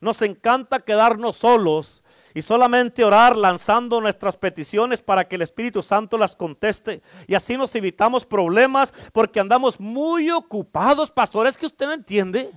[0.00, 2.02] Nos encanta quedarnos solos
[2.34, 7.00] y solamente orar lanzando nuestras peticiones para que el Espíritu Santo las conteste.
[7.28, 11.46] Y así nos evitamos problemas porque andamos muy ocupados, pastor.
[11.46, 12.52] Es que usted no entiende.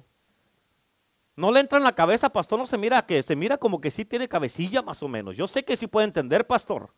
[1.36, 3.92] No le entra en la cabeza, pastor, no se mira que se mira como que
[3.92, 5.38] sí tiene cabecilla más o menos.
[5.38, 6.92] Yo sé que sí puede entender, pastor.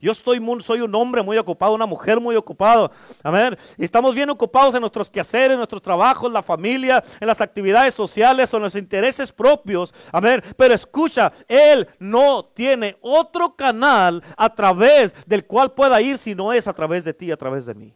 [0.00, 2.90] Yo estoy soy un hombre muy ocupado, una mujer muy ocupado.
[3.22, 3.56] Amén.
[3.78, 8.52] Estamos bien ocupados en nuestros quehaceres, en nuestros trabajos, la familia, en las actividades sociales
[8.52, 9.94] o en los intereses propios.
[10.12, 10.42] Amén.
[10.56, 16.52] Pero escucha, Él no tiene otro canal a través del cual pueda ir si no
[16.52, 17.94] es a través de ti, a través de mí.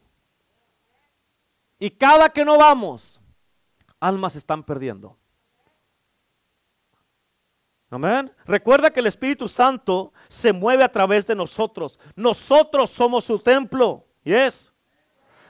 [1.78, 3.20] Y cada que no vamos,
[4.00, 5.16] almas están perdiendo.
[7.90, 8.30] Amén.
[8.44, 11.98] Recuerda que el Espíritu Santo se mueve a través de nosotros.
[12.14, 14.06] Nosotros somos su templo.
[14.22, 14.70] Yes.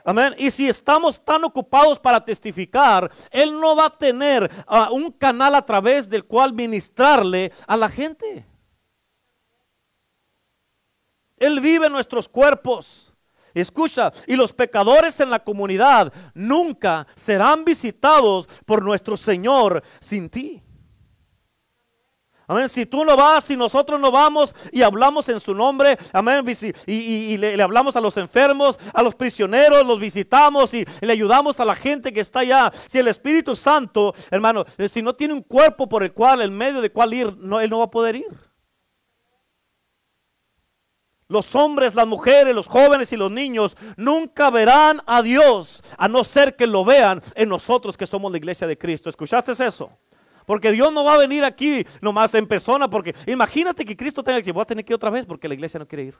[0.04, 0.34] Amén.
[0.38, 5.54] Y si estamos tan ocupados para testificar, Él no va a tener ah, un canal
[5.54, 8.46] a través del cual ministrarle a la gente.
[11.36, 13.12] Él vive en nuestros cuerpos.
[13.52, 20.62] Escucha, y los pecadores en la comunidad nunca serán visitados por nuestro Señor sin ti.
[22.48, 22.66] Amén.
[22.70, 26.42] Si tú no vas, y nosotros no vamos y hablamos en su nombre, amén.
[26.86, 31.66] Y, le, hablamos a los enfermos, a los prisioneros, los visitamos y, le ayudamos a
[31.66, 32.72] la gente que está allá.
[32.88, 36.50] Si el Espíritu Santo, hermano, eh, si no tiene un cuerpo por el cual, el
[36.50, 38.48] medio de cual ir, no, él no va a poder ir.
[41.28, 46.24] Los hombres, las mujeres, los jóvenes y los niños nunca verán a Dios a no
[46.24, 49.10] ser que lo vean en nosotros que somos la iglesia de Cristo.
[49.10, 49.90] ¿Escuchaste eso?
[50.48, 52.88] Porque Dios no va a venir aquí nomás en persona.
[52.88, 55.46] Porque imagínate que Cristo tenga que decir, voy a tener que ir otra vez porque
[55.46, 56.14] la iglesia no quiere ir.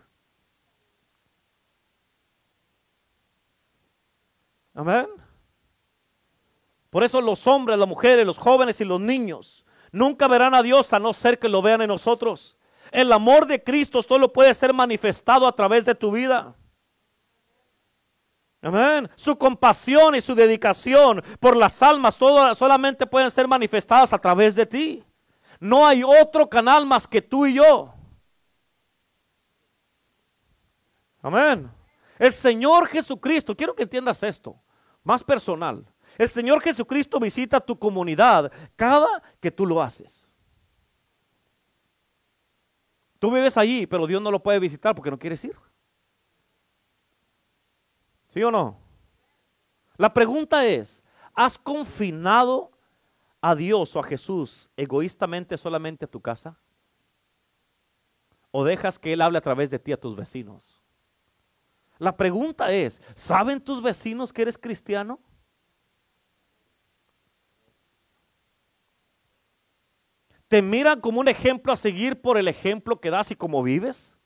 [4.74, 5.07] Amén.
[6.91, 10.93] Por eso los hombres, las mujeres, los jóvenes y los niños nunca verán a Dios
[10.93, 12.55] a no ser que lo vean en nosotros.
[12.93, 16.55] El amor de Cristo solo puede ser manifestado a través de tu vida.
[18.61, 19.09] Amén.
[19.15, 24.67] Su compasión y su dedicación por las almas solamente pueden ser manifestadas a través de
[24.67, 25.05] ti.
[25.61, 27.95] No hay otro canal más que tú y yo.
[31.23, 31.71] Amén.
[32.19, 34.61] El Señor Jesucristo, quiero que entiendas esto,
[35.05, 35.87] más personal.
[36.17, 40.27] El Señor Jesucristo visita tu comunidad cada que tú lo haces.
[43.21, 45.57] Tú vives allí, pero Dios no lo puede visitar porque no quieres ir.
[48.39, 48.76] ¿Sí o no?
[49.97, 51.03] La pregunta es,
[51.34, 52.70] ¿has confinado
[53.41, 56.57] a Dios o a Jesús egoístamente solamente a tu casa?
[58.53, 60.80] ¿O dejas que Él hable a través de ti a tus vecinos?
[61.99, 65.18] La pregunta es, ¿saben tus vecinos que eres cristiano?
[70.47, 74.16] ¿Te miran como un ejemplo a seguir por el ejemplo que das y cómo vives?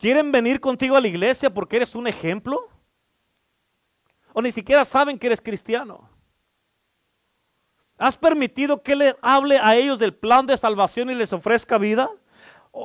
[0.00, 2.68] ¿Quieren venir contigo a la iglesia porque eres un ejemplo?
[4.32, 6.08] ¿O ni siquiera saben que eres cristiano?
[7.98, 12.10] ¿Has permitido que le hable a ellos del plan de salvación y les ofrezca vida?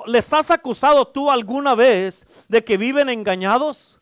[0.07, 4.01] ¿Les has acusado tú alguna vez de que viven engañados?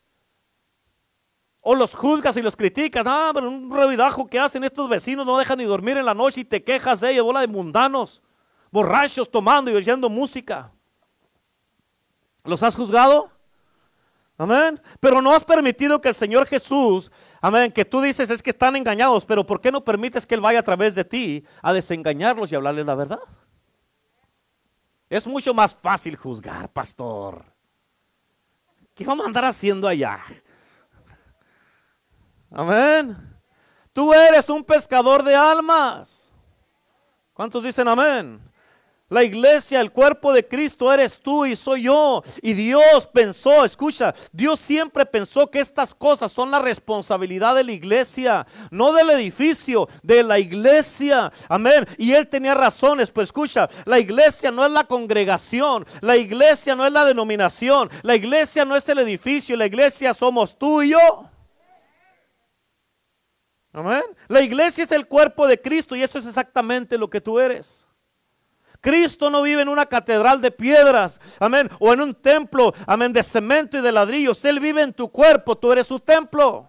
[1.60, 3.04] ¿O los juzgas y los criticas?
[3.06, 6.40] Ah, pero un revidajo que hacen estos vecinos no dejan ni dormir en la noche
[6.40, 8.20] y te quejas de ellos, bola de mundanos,
[8.72, 10.73] borrachos tomando y oyendo música.
[12.44, 13.30] ¿Los has juzgado?
[14.36, 14.80] Amén.
[15.00, 18.76] Pero no has permitido que el Señor Jesús, amén, que tú dices es que están
[18.76, 22.52] engañados, pero ¿por qué no permites que Él vaya a través de ti a desengañarlos
[22.52, 23.20] y hablarles la verdad?
[25.08, 27.44] Es mucho más fácil juzgar, pastor.
[28.94, 30.20] ¿Qué vamos a andar haciendo allá?
[32.50, 33.16] Amén.
[33.92, 36.28] Tú eres un pescador de almas.
[37.32, 38.40] ¿Cuántos dicen amén?
[39.10, 42.22] La iglesia, el cuerpo de Cristo eres tú y soy yo.
[42.40, 47.72] Y Dios pensó, escucha, Dios siempre pensó que estas cosas son la responsabilidad de la
[47.72, 51.30] iglesia, no del edificio, de la iglesia.
[51.48, 51.86] Amén.
[51.98, 56.86] Y él tenía razones, pues escucha, la iglesia no es la congregación, la iglesia no
[56.86, 61.28] es la denominación, la iglesia no es el edificio, la iglesia somos tú y yo.
[63.74, 64.02] Amén.
[64.28, 67.83] La iglesia es el cuerpo de Cristo y eso es exactamente lo que tú eres.
[68.84, 73.22] Cristo no vive en una catedral de piedras, amén, o en un templo, amén, de
[73.22, 74.44] cemento y de ladrillos.
[74.44, 76.68] Él vive en tu cuerpo, tú eres su templo.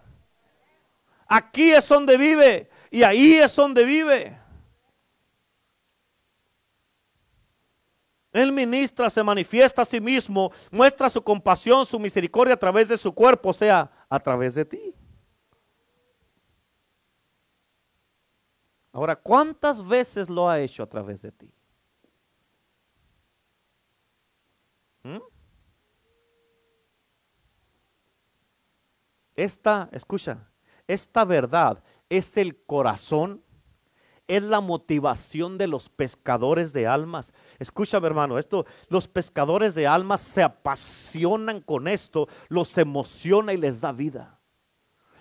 [1.26, 4.40] Aquí es donde vive y ahí es donde vive.
[8.32, 12.96] Él ministra, se manifiesta a sí mismo, muestra su compasión, su misericordia a través de
[12.96, 14.94] su cuerpo, o sea, a través de ti.
[18.90, 21.55] Ahora, ¿cuántas veces lo ha hecho a través de ti?
[25.06, 25.18] ¿Mm?
[29.36, 30.50] Esta, escucha,
[30.88, 33.44] esta verdad es el corazón,
[34.26, 37.32] es la motivación de los pescadores de almas.
[37.60, 43.82] Escúchame, hermano, esto, los pescadores de almas se apasionan con esto, los emociona y les
[43.82, 44.40] da vida.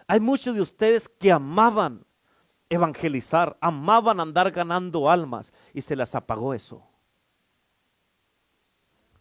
[0.07, 2.05] Hay muchos de ustedes que amaban
[2.69, 6.94] evangelizar, amaban andar ganando almas y se les apagó eso.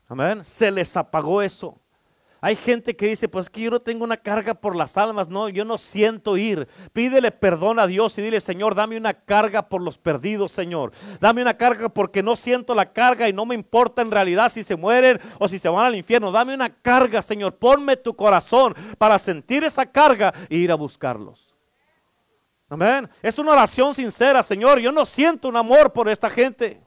[0.09, 0.45] Amén.
[0.45, 1.79] Se les apagó eso.
[2.45, 5.49] Hay gente que dice, pues que yo no tengo una carga por las almas, no,
[5.49, 6.69] yo no siento ir.
[6.93, 10.93] Pídele perdón a Dios y dile, Señor, dame una carga por los perdidos, Señor.
[11.21, 14.63] Dame una carga porque no siento la carga y no me importa en realidad si
[14.63, 16.31] se mueren o si se van al infierno.
[16.31, 17.55] Dame una carga, Señor.
[17.57, 21.55] Ponme tu corazón para sentir esa carga e ir a buscarlos.
[22.69, 23.09] Amén.
[23.23, 24.81] Es una oración sincera, Señor.
[24.81, 26.84] Yo no siento un amor por esta gente.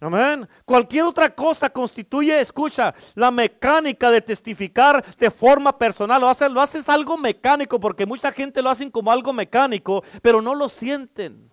[0.00, 0.48] Amén.
[0.64, 6.20] Cualquier otra cosa constituye, escucha, la mecánica de testificar de forma personal.
[6.20, 10.40] Lo haces, lo haces algo mecánico porque mucha gente lo hacen como algo mecánico, pero
[10.40, 11.48] no lo sienten.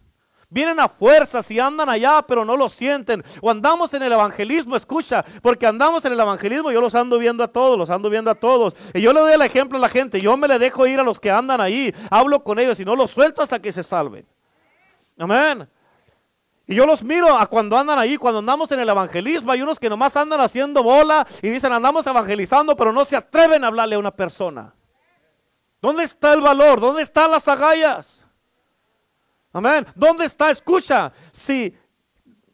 [0.48, 3.24] Vienen a fuerzas y andan allá, pero no lo sienten.
[3.42, 7.44] O andamos en el evangelismo, escucha, porque andamos en el evangelismo, yo los ando viendo
[7.44, 8.76] a todos, los ando viendo a todos.
[8.94, 11.04] Y yo le doy el ejemplo a la gente, yo me le dejo ir a
[11.04, 14.26] los que andan ahí, hablo con ellos y no los suelto hasta que se salven.
[15.18, 15.68] Amén.
[16.68, 19.80] Y yo los miro a cuando andan ahí, cuando andamos en el evangelismo, hay unos
[19.80, 23.96] que nomás andan haciendo bola y dicen andamos evangelizando, pero no se atreven a hablarle
[23.96, 24.74] a una persona.
[25.80, 26.80] ¿Dónde está el valor?
[26.80, 28.26] ¿Dónde están las agallas?
[29.54, 29.86] Amén.
[29.94, 30.50] ¿Dónde está?
[30.50, 31.78] Escucha, si,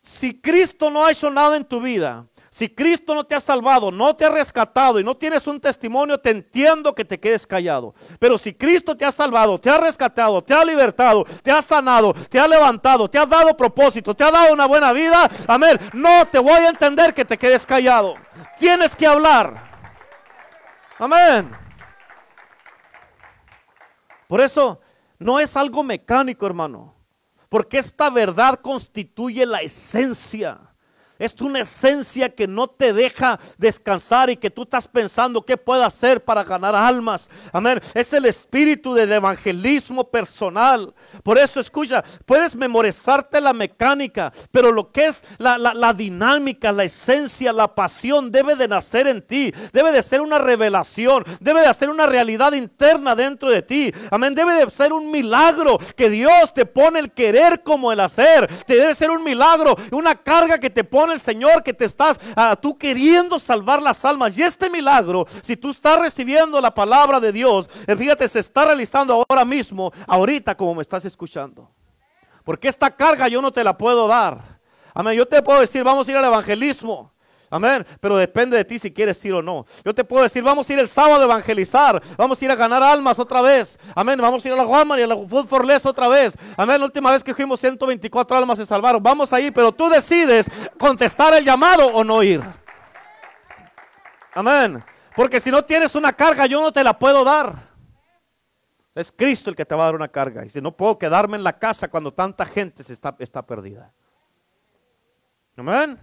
[0.02, 2.28] si Cristo no ha hecho nada en tu vida,
[2.62, 6.20] si Cristo no te ha salvado, no te ha rescatado y no tienes un testimonio,
[6.20, 7.96] te entiendo que te quedes callado.
[8.20, 12.14] Pero si Cristo te ha salvado, te ha rescatado, te ha libertado, te ha sanado,
[12.14, 16.28] te ha levantado, te ha dado propósito, te ha dado una buena vida, amén, no
[16.28, 18.14] te voy a entender que te quedes callado.
[18.60, 19.56] Tienes que hablar.
[21.00, 21.50] Amén.
[24.28, 24.82] Por eso
[25.18, 26.94] no es algo mecánico, hermano.
[27.50, 30.71] Porque esta verdad constituye la esencia
[31.22, 35.86] es una esencia que no te deja descansar y que tú estás pensando qué puedo
[35.86, 37.30] hacer para ganar almas.
[37.54, 37.80] Amén.
[37.94, 40.96] Es el espíritu del evangelismo personal.
[41.24, 46.86] Por eso escucha, puedes memorizarte la mecánica, pero lo que es la, la dinámica, la
[46.86, 49.54] esencia, la pasión debe de nacer en ti.
[49.72, 51.24] Debe de ser una revelación.
[51.40, 53.94] Debe de ser una realidad interna dentro de ti.
[54.10, 54.34] Amén.
[54.34, 58.48] Debe de ser un milagro que Dios te pone el querer como el hacer.
[58.66, 62.20] Te debe ser un milagro, una carga que te pone el Señor que te estás
[62.36, 64.38] ah, tú queriendo salvar las almas.
[64.38, 68.66] Y este milagro, si tú estás recibiendo la palabra de Dios, eh, fíjate, se está
[68.66, 71.70] realizando ahora mismo, ahorita como me estás escuchando.
[72.44, 74.60] Porque esta carga yo no te la puedo dar.
[74.94, 75.18] Amén.
[75.18, 77.11] Yo te puedo decir, vamos a ir al evangelismo.
[77.52, 77.86] Amén.
[78.00, 79.66] Pero depende de ti si quieres ir o no.
[79.84, 82.02] Yo te puedo decir, vamos a ir el sábado a evangelizar.
[82.18, 83.78] Vamos a ir a ganar almas otra vez.
[83.94, 84.20] Amén.
[84.22, 86.38] Vamos a ir a la Walmart y a la Food for Less otra vez.
[86.56, 86.80] Amén.
[86.80, 89.04] La última vez que fuimos 124 almas se salvaron.
[89.04, 90.48] Vamos a ir, pero tú decides
[90.80, 92.42] contestar el llamado o no ir.
[94.34, 94.82] Amén.
[95.14, 97.70] Porque si no tienes una carga, yo no te la puedo dar.
[98.96, 100.46] Es Cristo el que te va a dar una carga.
[100.46, 103.92] Y si no puedo quedarme en la casa cuando tanta gente se está, está perdida.
[105.58, 106.00] Amén.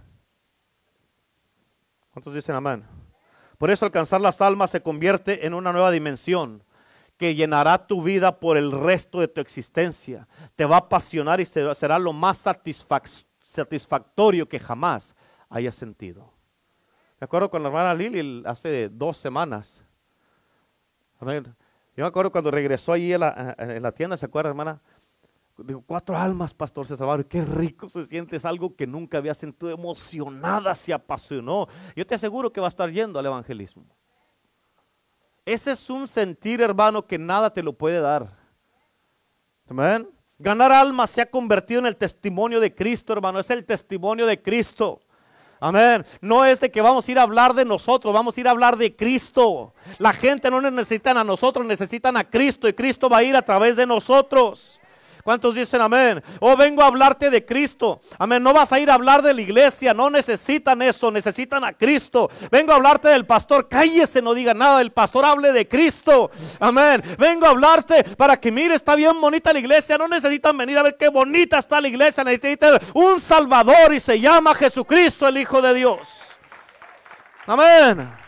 [2.19, 2.83] ¿Cuántos dicen amén?
[3.57, 6.61] Por eso alcanzar las almas se convierte en una nueva dimensión
[7.15, 10.27] que llenará tu vida por el resto de tu existencia.
[10.57, 12.45] Te va a apasionar y será lo más
[13.41, 15.15] satisfactorio que jamás
[15.47, 16.29] hayas sentido.
[17.21, 19.81] Me acuerdo con la hermana Lili hace dos semanas.
[21.21, 21.31] Yo
[21.95, 24.81] me acuerdo cuando regresó allí en la, en la tienda, ¿se acuerda, hermana?
[25.63, 27.23] Digo, cuatro almas, pastor se salvaron.
[27.23, 28.37] Qué rico se siente.
[28.37, 29.71] Es algo que nunca había sentido.
[29.71, 31.67] Emocionada, se apasionó.
[31.95, 33.85] Yo te aseguro que va a estar yendo al evangelismo.
[35.45, 38.37] Ese es un sentir, hermano, que nada te lo puede dar.
[39.69, 40.09] Amén.
[40.37, 43.39] Ganar almas se ha convertido en el testimonio de Cristo, hermano.
[43.39, 45.01] Es el testimonio de Cristo.
[45.59, 46.05] Amén.
[46.21, 48.51] No es de que vamos a ir a hablar de nosotros, vamos a ir a
[48.51, 49.73] hablar de Cristo.
[49.97, 53.41] La gente no necesita a nosotros, necesitan a Cristo y Cristo va a ir a
[53.41, 54.79] través de nosotros.
[55.23, 56.23] ¿Cuántos dicen amén?
[56.39, 58.01] Oh, vengo a hablarte de Cristo.
[58.17, 58.41] Amén.
[58.41, 59.93] No vas a ir a hablar de la iglesia.
[59.93, 61.11] No necesitan eso.
[61.11, 62.29] Necesitan a Cristo.
[62.51, 63.67] Vengo a hablarte del pastor.
[63.67, 64.81] Cállese, no diga nada.
[64.81, 66.31] El pastor hable de Cristo.
[66.59, 67.03] Amén.
[67.17, 69.97] Vengo a hablarte para que mire, está bien bonita la iglesia.
[69.97, 72.23] No necesitan venir a ver qué bonita está la iglesia.
[72.23, 75.99] Necesitan un Salvador y se llama Jesucristo, el Hijo de Dios.
[77.45, 78.18] Amén.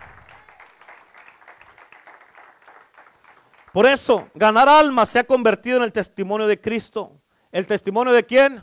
[3.73, 7.11] Por eso, ganar almas se ha convertido en el testimonio de Cristo.
[7.51, 8.61] ¿El testimonio de quién?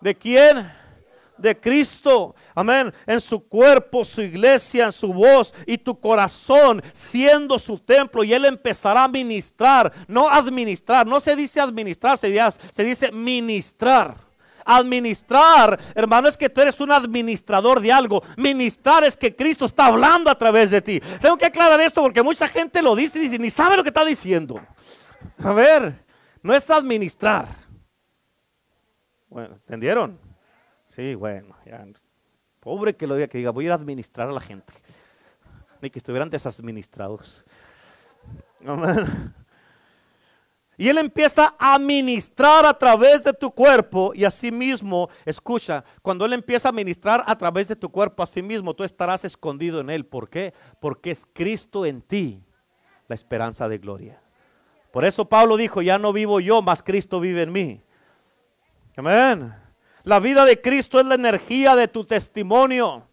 [0.00, 0.70] ¿De quién?
[1.38, 2.34] De Cristo.
[2.54, 2.92] Amén.
[3.06, 8.22] En su cuerpo, su iglesia, en su voz y tu corazón siendo su templo.
[8.22, 11.06] Y Él empezará a ministrar, no administrar.
[11.06, 14.31] No se dice administrar, se dice, se dice ministrar.
[14.64, 18.22] Administrar, hermano, es que tú eres un administrador de algo.
[18.36, 21.00] Ministrar es que Cristo está hablando a través de ti.
[21.20, 24.04] Tengo que aclarar esto porque mucha gente lo dice y ni sabe lo que está
[24.04, 24.60] diciendo.
[25.42, 26.04] A ver,
[26.42, 27.48] no es administrar.
[29.28, 30.18] Bueno, ¿entendieron?
[30.88, 31.56] Sí, bueno,
[32.60, 34.72] Pobre que lo diga, que diga, voy a ir a administrar a la gente.
[35.80, 37.44] Ni que estuvieran desadministrados.
[38.64, 39.34] Amén.
[40.78, 46.24] Y Él empieza a ministrar a través de tu cuerpo y así mismo, escucha, cuando
[46.24, 49.90] Él empieza a ministrar a través de tu cuerpo, así mismo tú estarás escondido en
[49.90, 50.06] Él.
[50.06, 50.54] ¿Por qué?
[50.80, 52.42] Porque es Cristo en ti
[53.06, 54.22] la esperanza de gloria.
[54.92, 57.82] Por eso Pablo dijo, ya no vivo yo, mas Cristo vive en mí.
[58.96, 59.54] Amén.
[60.04, 63.06] La vida de Cristo es la energía de tu testimonio.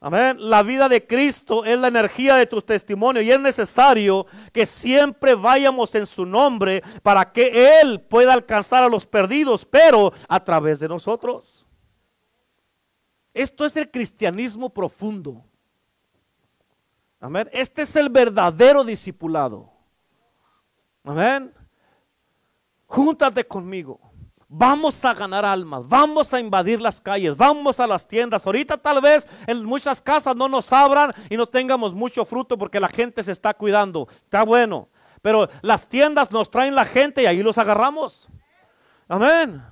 [0.00, 0.36] Amén.
[0.38, 5.34] La vida de Cristo es la energía de tu testimonio y es necesario que siempre
[5.34, 10.80] vayamos en su nombre para que Él pueda alcanzar a los perdidos, pero a través
[10.80, 11.66] de nosotros.
[13.32, 15.44] Esto es el cristianismo profundo.
[17.18, 17.48] Amén.
[17.52, 19.70] Este es el verdadero discipulado.
[21.04, 21.52] Amén.
[22.86, 24.05] Júntate conmigo.
[24.48, 28.46] Vamos a ganar almas, vamos a invadir las calles, vamos a las tiendas.
[28.46, 32.78] Ahorita tal vez en muchas casas no nos abran y no tengamos mucho fruto porque
[32.78, 34.06] la gente se está cuidando.
[34.08, 34.88] Está bueno.
[35.20, 38.28] Pero las tiendas nos traen la gente y ahí los agarramos.
[39.08, 39.62] Amén.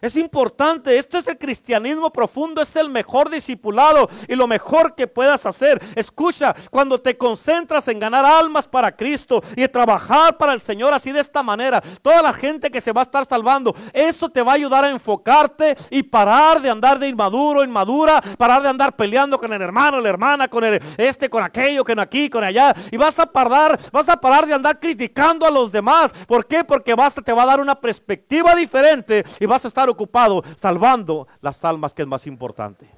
[0.00, 5.06] Es importante, esto es el cristianismo profundo, es el mejor discipulado y lo mejor que
[5.06, 5.80] puedas hacer.
[5.94, 11.12] Escucha, cuando te concentras en ganar almas para Cristo y trabajar para el Señor así
[11.12, 14.52] de esta manera, toda la gente que se va a estar salvando, eso te va
[14.52, 19.38] a ayudar a enfocarte y parar de andar de inmaduro, inmadura, parar de andar peleando
[19.38, 20.64] con el hermano, la hermana, con
[20.96, 22.74] este, con aquello, con aquí, con allá.
[22.90, 26.12] Y vas a parar, vas a parar de andar criticando a los demás.
[26.26, 26.64] ¿Por qué?
[26.64, 26.94] Porque
[27.24, 31.94] te va a dar una perspectiva diferente y vas a estar ocupado salvando las almas,
[31.94, 32.88] que es más importante.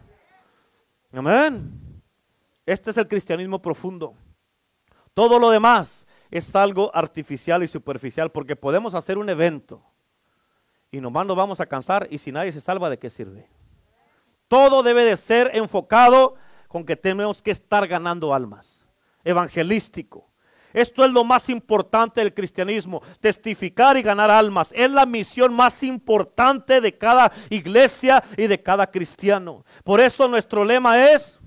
[1.12, 2.02] Amén.
[2.64, 4.14] Este es el cristianismo profundo.
[5.14, 9.82] Todo lo demás es algo artificial y superficial porque podemos hacer un evento
[10.90, 13.48] y nomás nos vamos a cansar y si nadie se salva, ¿de qué sirve?
[14.48, 16.34] Todo debe de ser enfocado
[16.68, 18.86] con que tenemos que estar ganando almas.
[19.24, 20.31] Evangelístico.
[20.72, 24.72] Esto es lo más importante del cristianismo, testificar y ganar almas.
[24.74, 29.64] Es la misión más importante de cada iglesia y de cada cristiano.
[29.84, 31.38] Por eso nuestro lema es,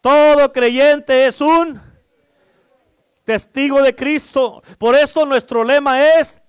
[0.00, 1.80] todo creyente es un
[3.24, 4.62] testigo de Cristo.
[4.78, 6.40] Por eso nuestro lema es,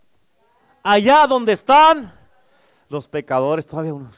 [0.82, 2.14] allá donde están
[2.90, 4.12] los pecadores, todavía uno.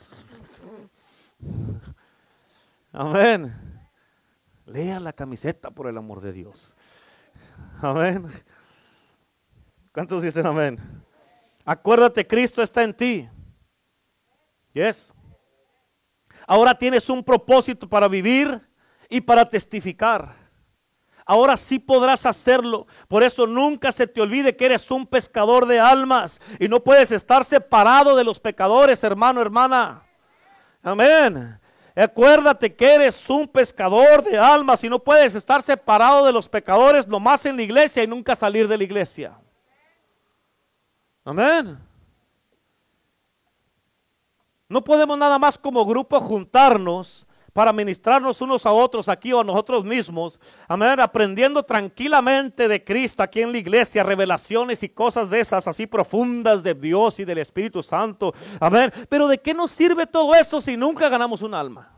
[2.92, 3.65] Amén.
[4.66, 6.76] Lea la camiseta por el amor de Dios.
[7.82, 8.28] Amén.
[9.92, 10.80] ¿Cuántos dicen amén?
[11.64, 13.30] Acuérdate, Cristo está en ti.
[14.74, 15.14] Yes.
[16.48, 18.62] Ahora tienes un propósito para vivir
[19.10, 20.36] y para testificar.
[21.26, 22.86] Ahora sí podrás hacerlo.
[23.08, 27.12] Por eso nunca se te olvide que eres un pescador de almas y no puedes
[27.12, 30.04] estar separado de los pecadores, hermano, hermana.
[30.84, 31.60] Amén.
[31.96, 37.08] Acuérdate que eres un pescador de almas y no puedes estar separado de los pecadores
[37.08, 39.40] nomás en la iglesia y nunca salir de la iglesia.
[41.24, 41.80] Amén.
[44.68, 47.25] No podemos nada más como grupo juntarnos
[47.56, 50.38] para ministrarnos unos a otros aquí o a nosotros mismos.
[50.68, 51.00] Amén.
[51.00, 56.64] Aprendiendo tranquilamente de Cristo aquí en la iglesia, revelaciones y cosas de esas así profundas
[56.64, 58.34] de Dios y del Espíritu Santo.
[58.60, 58.92] Amén.
[59.08, 61.94] Pero ¿de qué nos sirve todo eso si nunca ganamos un alma?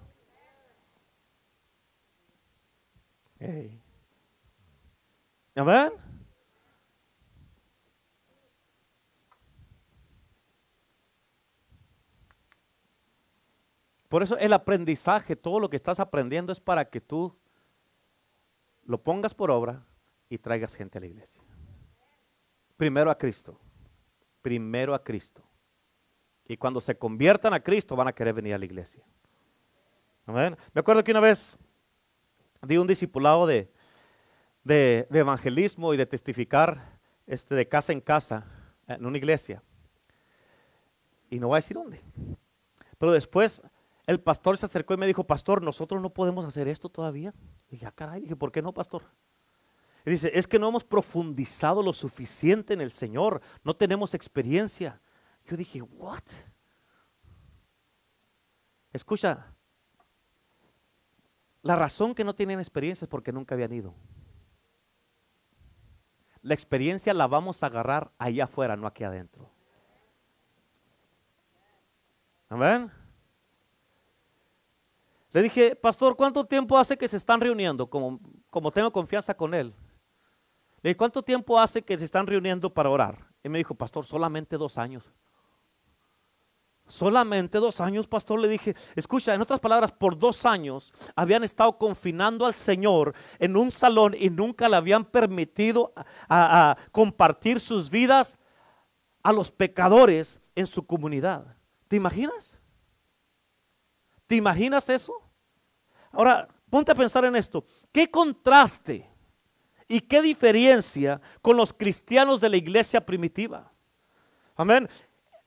[5.56, 6.07] Amén.
[14.10, 17.38] Por eso el aprendizaje, todo lo que estás aprendiendo es para que tú
[18.86, 19.86] lo pongas por obra
[20.30, 21.42] y traigas gente a la iglesia.
[22.78, 23.60] Primero a Cristo.
[24.42, 25.44] Primero a Cristo.
[26.46, 29.04] Y cuando se conviertan a Cristo van a querer venir a la iglesia.
[30.26, 31.58] Me acuerdo que una vez
[32.62, 33.70] di un discipulado de,
[35.12, 38.46] evangelismo y de testificar este, de casa en casa
[38.88, 39.62] en una iglesia.
[41.30, 42.02] Y no voy a decir dónde.
[42.98, 43.62] Pero después
[44.08, 47.34] el pastor se acercó y me dijo, pastor, nosotros no podemos hacer esto todavía.
[47.68, 49.04] Y dije, ah, caray, dije, ¿por qué no, pastor?
[50.06, 55.02] Y dice, es que no hemos profundizado lo suficiente en el Señor, no tenemos experiencia.
[55.46, 56.24] Yo dije, ¿what?
[58.94, 59.54] Escucha,
[61.62, 63.94] la razón que no tienen experiencia es porque nunca habían ido.
[66.42, 69.50] La experiencia la vamos a agarrar allá afuera, no aquí adentro.
[72.48, 72.90] Amén.
[75.38, 77.88] Le dije, pastor, ¿cuánto tiempo hace que se están reuniendo?
[77.88, 78.20] Como,
[78.50, 79.68] como tengo confianza con él.
[80.82, 83.24] Le dije, ¿cuánto tiempo hace que se están reuniendo para orar?
[83.44, 85.04] Y me dijo, pastor, solamente dos años.
[86.88, 91.78] Solamente dos años, pastor, le dije, escucha, en otras palabras, por dos años habían estado
[91.78, 95.94] confinando al Señor en un salón y nunca le habían permitido
[96.28, 98.40] a compartir sus vidas
[99.22, 101.56] a los pecadores en su comunidad.
[101.88, 102.60] ¿Te imaginas?
[104.26, 105.27] ¿Te imaginas eso?
[106.12, 107.66] Ahora, ponte a pensar en esto.
[107.92, 109.10] ¿Qué contraste
[109.88, 113.72] y qué diferencia con los cristianos de la iglesia primitiva?
[114.56, 114.90] Amén.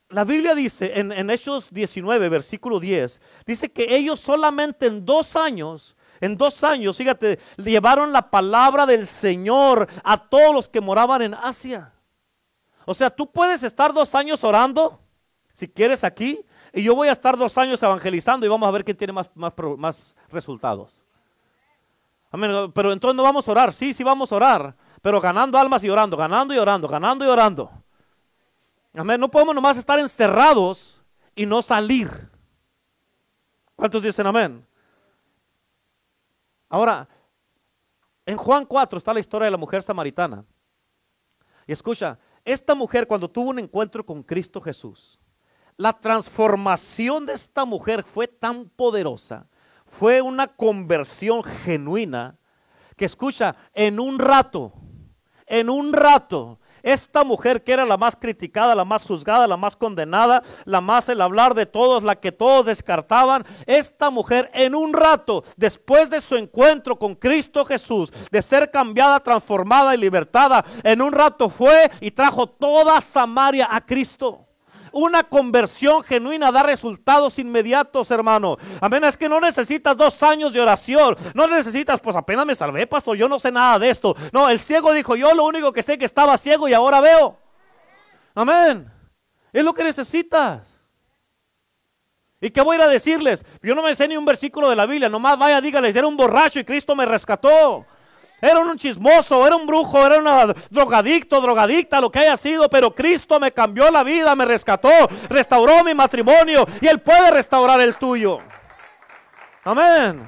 [0.09, 5.97] La Biblia dice en, Hechos 19, versículo 10, dice que ellos solamente en dos años
[6.21, 11.35] en dos años, fíjate, llevaron la palabra del Señor a todos los que moraban en
[11.35, 11.95] Asia.
[12.85, 15.01] O sea, tú puedes estar dos años orando,
[15.55, 18.85] si quieres aquí, y yo voy a estar dos años evangelizando y vamos a ver
[18.85, 21.01] quién tiene más, más, resultados.
[22.31, 22.71] Amén.
[22.73, 25.91] Pero entonces no vamos a orar, sí, sí vamos a orar, pero ganando almas y
[25.91, 27.71] orando, ganando y orando, ganando y orando.
[28.95, 29.21] Amén.
[29.21, 31.01] No podemos nomás estar encerrados
[31.35, 32.31] y no salir.
[33.75, 34.67] ¿Cuántos dicen amén?
[36.69, 37.09] Ahora,
[38.25, 40.45] en Juan 4 está la historia de la mujer samaritana.
[41.67, 45.19] Y escucha, esta mujer cuando tuvo un encuentro con Cristo Jesús,
[45.81, 49.47] la transformación de esta mujer fue tan poderosa,
[49.87, 52.37] fue una conversión genuina,
[52.99, 54.75] que escucha, en un rato,
[55.47, 59.75] en un rato, esta mujer que era la más criticada, la más juzgada, la más
[59.75, 64.93] condenada, la más el hablar de todos, la que todos descartaban, esta mujer en un
[64.93, 71.01] rato, después de su encuentro con Cristo Jesús, de ser cambiada, transformada y libertada, en
[71.01, 74.50] un rato fue y trajo toda Samaria a Cristo.
[74.93, 78.57] Una conversión genuina da resultados inmediatos, hermano.
[78.81, 79.05] Amén.
[79.05, 81.17] Es que no necesitas dos años de oración.
[81.35, 83.17] No necesitas, pues apenas me salvé, pastor.
[83.17, 84.17] Yo no sé nada de esto.
[84.33, 87.39] No, el ciego dijo, yo lo único que sé que estaba ciego y ahora veo.
[88.35, 88.91] Amén.
[89.53, 90.63] Es lo que necesitas.
[92.41, 93.45] ¿Y qué voy a ir a decirles?
[93.63, 95.09] Yo no me sé ni un versículo de la Biblia.
[95.09, 97.85] Nomás vaya, dígales, era un borracho y Cristo me rescató.
[98.41, 102.95] Era un chismoso, era un brujo, era un drogadicto, drogadicta, lo que haya sido, pero
[102.95, 104.89] Cristo me cambió la vida, me rescató,
[105.29, 108.39] restauró mi matrimonio y Él puede restaurar el tuyo.
[109.65, 110.27] Amén.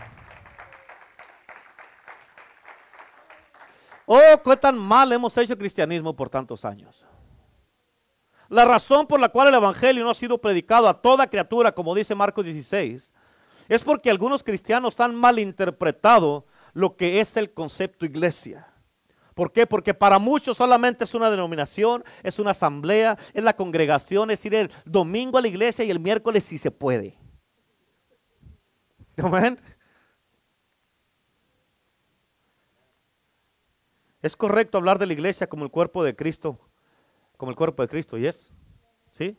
[4.05, 7.05] Oh, qué tan mal hemos hecho el cristianismo por tantos años.
[8.51, 11.95] La razón por la cual el Evangelio no ha sido predicado a toda criatura, como
[11.95, 13.11] dice Marcos 16,
[13.69, 18.68] es porque algunos cristianos han malinterpretado lo que es el concepto iglesia.
[19.35, 19.66] ¿Por qué?
[19.66, 24.55] Porque para muchos solamente es una denominación, es una asamblea, es la congregación, es ir
[24.55, 27.16] el domingo a la iglesia y el miércoles si se puede.
[29.16, 29.59] Amén.
[34.20, 36.59] Es correcto hablar de la iglesia como el cuerpo de Cristo,
[37.37, 38.53] como el cuerpo de Cristo, ¿y es?
[39.11, 39.37] ¿Sí?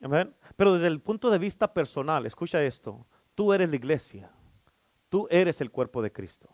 [0.00, 0.34] Amén.
[0.56, 4.30] Pero desde el punto de vista personal, escucha esto, tú eres la iglesia.
[5.10, 6.48] Tú eres el cuerpo de Cristo.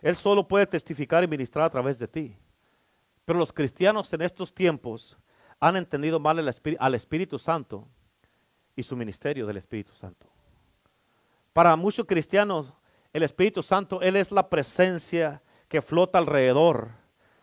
[0.00, 2.36] Él solo puede testificar y ministrar a través de ti.
[3.24, 5.18] Pero los cristianos en estos tiempos
[5.60, 6.38] han entendido mal
[6.78, 7.86] al Espíritu Santo
[8.74, 10.28] y su ministerio del Espíritu Santo.
[11.52, 12.72] Para muchos cristianos,
[13.12, 16.92] el Espíritu Santo, Él es la presencia que flota alrededor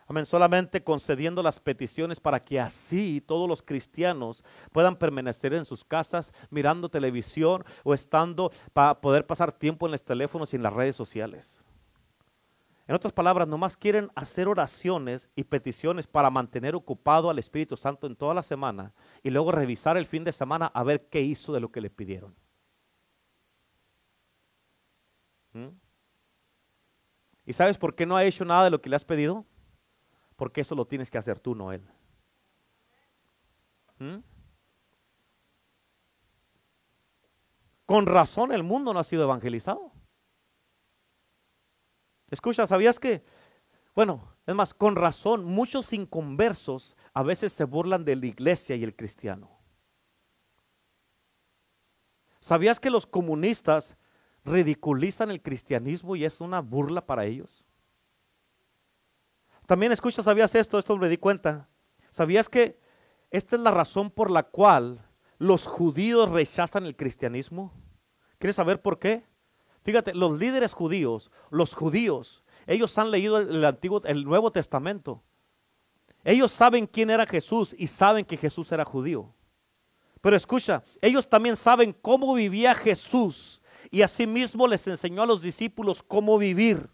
[0.08, 5.84] Amén, solamente concediendo las peticiones para que así todos los cristianos puedan permanecer en sus
[5.84, 10.72] casas mirando televisión o estando para poder pasar tiempo en los teléfonos y en las
[10.72, 11.64] redes sociales.
[12.86, 18.06] En otras palabras, nomás quieren hacer oraciones y peticiones para mantener ocupado al Espíritu Santo
[18.06, 18.92] en toda la semana
[19.24, 21.90] y luego revisar el fin de semana a ver qué hizo de lo que le
[21.90, 22.32] pidieron.
[25.52, 25.70] ¿Mm?
[27.44, 29.44] ¿Y sabes por qué no ha hecho nada de lo que le has pedido?
[30.36, 31.82] Porque eso lo tienes que hacer tú, no él.
[33.98, 34.18] ¿Mm?
[37.86, 39.92] Con razón el mundo no ha sido evangelizado.
[42.30, 43.24] Escucha, ¿sabías que?
[43.94, 48.84] Bueno, es más, con razón muchos inconversos a veces se burlan de la iglesia y
[48.84, 49.56] el cristiano.
[52.40, 53.96] ¿Sabías que los comunistas
[54.44, 57.65] ridiculizan el cristianismo y es una burla para ellos?
[59.66, 60.78] También escucha, ¿sabías esto?
[60.78, 61.68] Esto me di cuenta.
[62.10, 62.78] ¿Sabías que
[63.30, 65.04] esta es la razón por la cual
[65.38, 67.72] los judíos rechazan el cristianismo?
[68.38, 69.24] ¿Quieres saber por qué?
[69.82, 75.22] Fíjate, los líderes judíos, los judíos, ellos han leído el Antiguo, el Nuevo Testamento.
[76.24, 79.32] Ellos saben quién era Jesús y saben que Jesús era judío.
[80.20, 83.60] Pero escucha, ellos también saben cómo vivía Jesús
[83.90, 86.90] y asimismo les enseñó a los discípulos cómo vivir.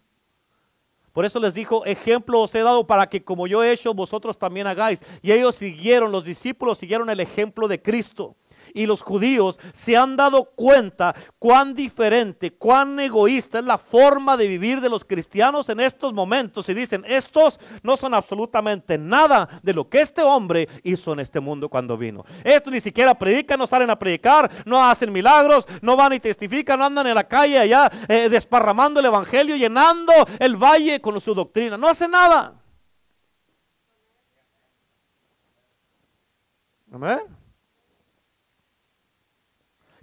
[1.13, 4.37] Por eso les dijo, ejemplo os he dado para que como yo he hecho, vosotros
[4.37, 5.03] también hagáis.
[5.21, 8.35] Y ellos siguieron, los discípulos siguieron el ejemplo de Cristo
[8.73, 14.47] y los judíos se han dado cuenta cuán diferente, cuán egoísta es la forma de
[14.47, 16.67] vivir de los cristianos en estos momentos.
[16.69, 21.39] Y dicen, estos no son absolutamente nada de lo que este hombre hizo en este
[21.39, 22.23] mundo cuando vino.
[22.43, 26.79] Estos ni siquiera predican, no salen a predicar, no hacen milagros, no van y testifican,
[26.79, 31.33] no andan en la calle allá eh, desparramando el evangelio, llenando el valle con su
[31.33, 31.77] doctrina.
[31.77, 32.53] No hacen nada.
[36.91, 37.42] Amén.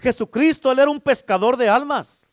[0.01, 2.27] Jesucristo, Él era un pescador de almas.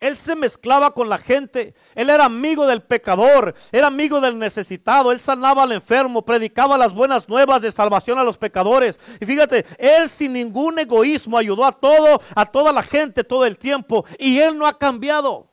[0.00, 1.74] Él se mezclaba con la gente.
[1.94, 5.10] Él era amigo del pecador, era amigo del necesitado.
[5.10, 9.00] Él sanaba al enfermo, predicaba las buenas nuevas de salvación a los pecadores.
[9.20, 13.58] Y fíjate, él sin ningún egoísmo ayudó a todo, a toda la gente todo el
[13.58, 14.04] tiempo.
[14.18, 15.47] Y él no ha cambiado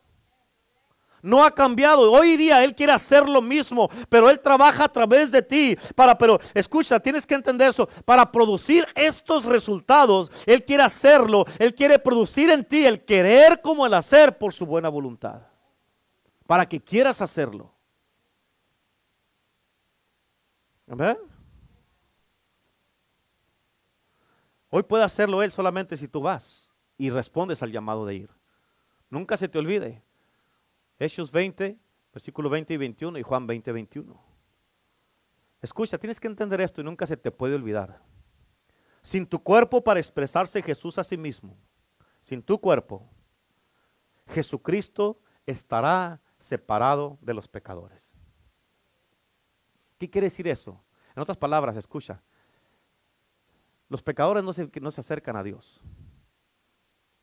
[1.26, 2.12] no ha cambiado.
[2.12, 5.78] Hoy día Él quiere hacer lo mismo, pero Él trabaja a través de ti.
[5.96, 7.88] Para, pero escucha, tienes que entender eso.
[8.06, 11.46] Para producir estos resultados, Él quiere hacerlo.
[11.60, 15.42] Él quiere producir en ti el querer como el hacer por su buena voluntad.
[16.46, 17.74] Para que quieras hacerlo.
[20.88, 21.18] Amén.
[24.70, 28.30] Hoy puede hacerlo Él solamente si tú vas y respondes al llamado de ir.
[29.10, 30.04] Nunca se te olvide.
[30.98, 31.78] Hechos 20,
[32.14, 34.22] versículo 20 y 21 y Juan 20, 21.
[35.62, 38.02] Escucha, tienes que entender esto y nunca se te puede olvidar.
[39.02, 41.58] Sin tu cuerpo para expresarse Jesús a sí mismo,
[42.22, 43.08] sin tu cuerpo,
[44.28, 48.14] Jesucristo estará separado de los pecadores.
[49.98, 50.84] ¿Qué quiere decir eso?
[51.16, 52.22] En otras palabras, escucha,
[53.90, 55.80] los pecadores no se, no se acercan a Dios,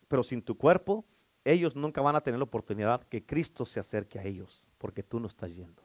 [0.08, 1.04] pero sin tu cuerpo
[1.44, 5.18] ellos nunca van a tener la oportunidad que Cristo se acerque a ellos, porque tú
[5.18, 5.82] no estás yendo.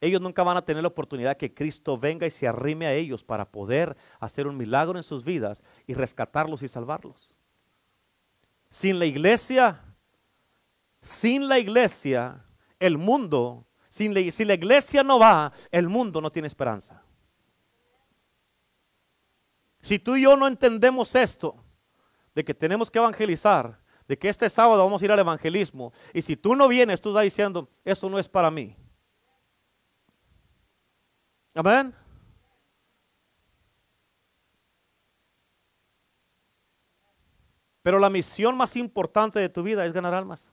[0.00, 3.22] Ellos nunca van a tener la oportunidad que Cristo venga y se arrime a ellos
[3.22, 7.34] para poder hacer un milagro en sus vidas y rescatarlos y salvarlos.
[8.70, 9.84] Sin la iglesia,
[11.02, 12.44] sin la iglesia,
[12.78, 17.02] el mundo, sin si la iglesia no va, el mundo no tiene esperanza.
[19.82, 21.62] Si tú y yo no entendemos esto,
[22.34, 23.79] de que tenemos que evangelizar,
[24.10, 27.10] de que este sábado vamos a ir al evangelismo, y si tú no vienes, tú
[27.10, 28.76] estás diciendo, eso no es para mí.
[31.54, 31.94] Amén.
[37.82, 40.50] Pero la misión más importante de tu vida es ganar almas.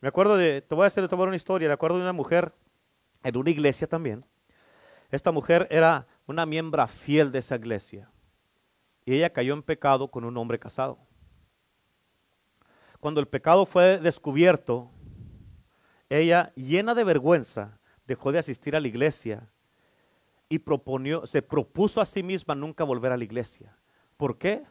[0.00, 2.52] Me acuerdo de, te voy a hacer te una historia, me acuerdo de una mujer
[3.22, 4.24] en una iglesia también.
[5.12, 8.10] Esta mujer era una miembro fiel de esa iglesia
[9.04, 10.98] y ella cayó en pecado con un hombre casado.
[13.00, 14.90] Cuando el pecado fue descubierto,
[16.10, 19.48] ella, llena de vergüenza, dejó de asistir a la iglesia
[20.48, 20.60] y
[21.24, 23.76] se propuso a sí misma nunca volver a la iglesia.
[24.16, 24.64] ¿Por qué?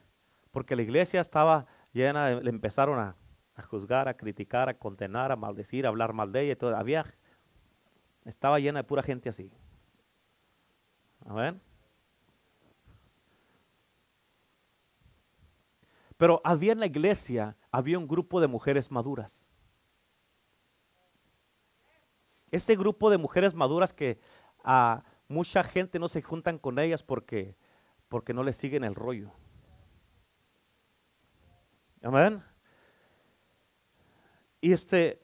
[0.51, 3.15] Porque la iglesia estaba llena, le empezaron a,
[3.69, 6.77] juzgar, a criticar, a condenar, a maldecir, a hablar mal de ella.
[6.77, 7.05] Había,
[8.25, 9.51] estaba llena de pura gente así.
[11.25, 11.61] Amén.
[16.17, 19.45] Pero había en la iglesia, había un grupo de mujeres maduras.
[22.51, 24.20] Este grupo de mujeres maduras que
[24.63, 27.55] a mucha gente no se juntan con ellas porque,
[28.07, 29.32] porque no les siguen el rollo.
[32.01, 32.43] Amén.
[34.61, 35.22] Y este,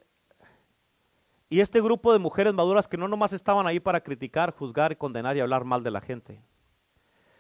[1.50, 5.36] y este grupo de mujeres maduras que no nomás estaban ahí para criticar, juzgar, condenar
[5.36, 6.42] y hablar mal de la gente.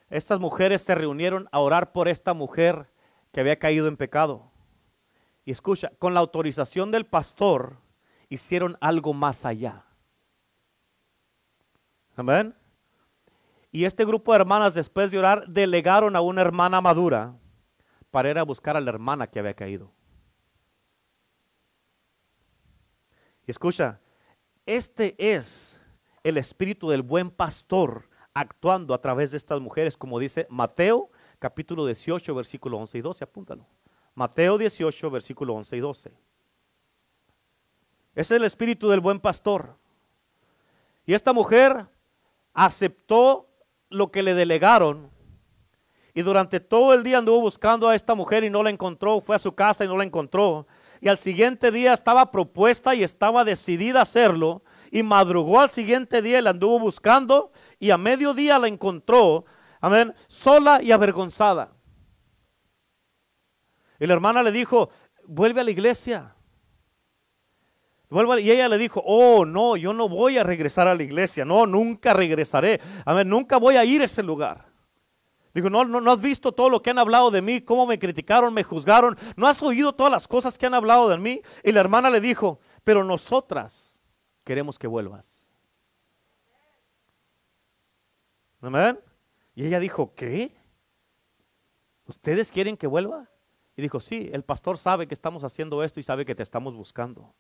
[0.10, 2.91] Estas mujeres se reunieron a orar por esta mujer
[3.32, 4.51] que había caído en pecado.
[5.46, 7.78] Y escucha, con la autorización del pastor
[8.30, 9.86] hicieron algo más allá.
[12.16, 12.56] Amén.
[13.72, 17.36] Y este grupo de hermanas, después de orar, delegaron a una hermana madura
[18.10, 19.91] para ir a buscar a la hermana que había caído.
[23.46, 24.00] Y escucha,
[24.66, 25.80] este es
[26.24, 31.86] el espíritu del buen pastor actuando a través de estas mujeres, como dice Mateo capítulo
[31.86, 33.68] 18, versículo 11 y 12, apúntalo.
[34.16, 36.09] Mateo 18, versículo 11 y 12.
[38.16, 39.76] Ese es el espíritu del buen pastor.
[41.05, 41.86] Y esta mujer
[42.53, 43.47] aceptó
[43.89, 45.11] lo que le delegaron
[46.18, 49.36] y durante todo el día anduvo buscando a esta mujer y no la encontró, fue
[49.36, 50.66] a su casa y no la encontró.
[51.01, 54.63] Y al siguiente día estaba propuesta y estaba decidida a hacerlo.
[54.91, 59.43] Y madrugó al siguiente día y la anduvo buscando y a mediodía la encontró
[59.82, 60.16] Amén.
[60.28, 61.75] Sola y avergonzada.
[64.00, 64.89] Y la hermana le dijo,
[65.26, 66.36] vuelve a la iglesia.
[68.39, 71.43] Y ella le dijo, oh, no, yo no voy a regresar a la iglesia.
[71.43, 72.80] No, nunca regresaré.
[73.04, 74.66] Amén, nunca voy a ir a ese lugar.
[75.54, 77.98] Dijo, no, no, no has visto todo lo que han hablado de mí, cómo me
[77.98, 79.18] criticaron, me juzgaron.
[79.36, 81.41] No has oído todas las cosas que han hablado de mí.
[81.64, 84.02] Y la hermana le dijo, pero nosotras
[84.43, 85.48] queremos que vuelvas.
[88.62, 89.00] Amén.
[89.56, 90.56] Y ella dijo, ¿qué?
[92.06, 93.30] ¿Ustedes quieren que vuelva?
[93.76, 96.76] Y dijo, sí, el pastor sabe que estamos haciendo esto y sabe que te estamos
[96.76, 97.34] buscando.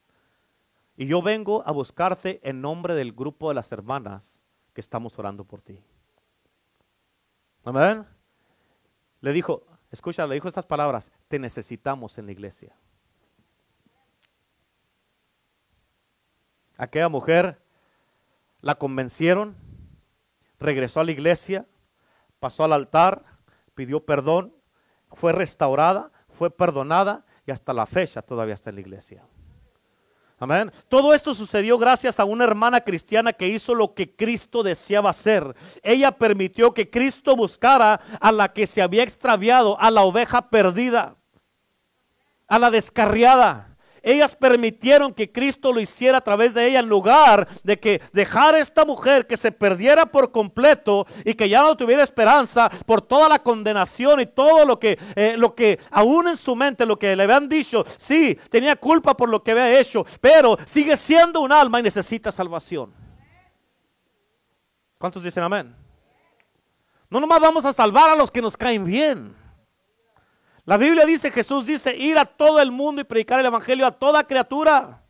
[0.97, 4.41] Y yo vengo a buscarte en nombre del grupo de las hermanas
[4.73, 5.81] que estamos orando por ti.
[7.63, 8.05] Amén.
[9.21, 12.75] Le dijo, escucha, le dijo estas palabras, te necesitamos en la iglesia.
[16.77, 17.61] Aquella mujer
[18.61, 19.55] la convencieron,
[20.59, 21.65] regresó a la iglesia,
[22.39, 23.23] pasó al altar,
[23.73, 24.53] pidió perdón,
[25.11, 29.23] fue restaurada, fue perdonada y hasta la fecha todavía está en la iglesia.
[30.37, 30.69] Amén.
[30.89, 35.55] Todo esto sucedió gracias a una hermana cristiana que hizo lo que Cristo deseaba hacer.
[35.81, 41.15] Ella permitió que Cristo buscara a la que se había extraviado, a la oveja perdida,
[42.47, 43.74] a la descarriada
[44.05, 48.57] ellas permitieron que Cristo lo hiciera a través de ella en lugar de que dejara
[48.57, 53.01] a esta mujer que se perdiera por completo y que ya no tuviera esperanza por
[53.01, 56.99] toda la condenación y todo lo que, eh, lo que aún en su mente, lo
[56.99, 61.41] que le habían dicho, sí, tenía culpa por lo que había hecho, pero sigue siendo
[61.41, 62.93] un alma y necesita salvación.
[64.99, 65.75] ¿Cuántos dicen amén?
[67.09, 69.44] No nomás vamos a salvar a los que nos caen bien.
[70.65, 73.91] La Biblia dice, Jesús dice, ir a todo el mundo y predicar el Evangelio a
[73.91, 75.01] toda criatura.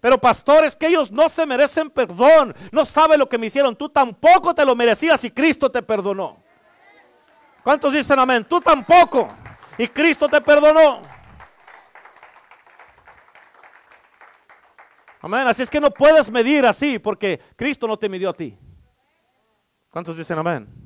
[0.00, 3.88] Pero pastores, que ellos no se merecen perdón, no saben lo que me hicieron, tú
[3.88, 6.42] tampoco te lo merecías y Cristo te perdonó.
[7.64, 8.44] ¿Cuántos dicen amén?
[8.44, 9.26] Tú tampoco
[9.78, 11.00] y Cristo te perdonó.
[15.22, 15.48] Amén.
[15.48, 18.58] Así es que no puedes medir así porque Cristo no te midió a ti.
[19.88, 20.83] ¿Cuántos dicen amén?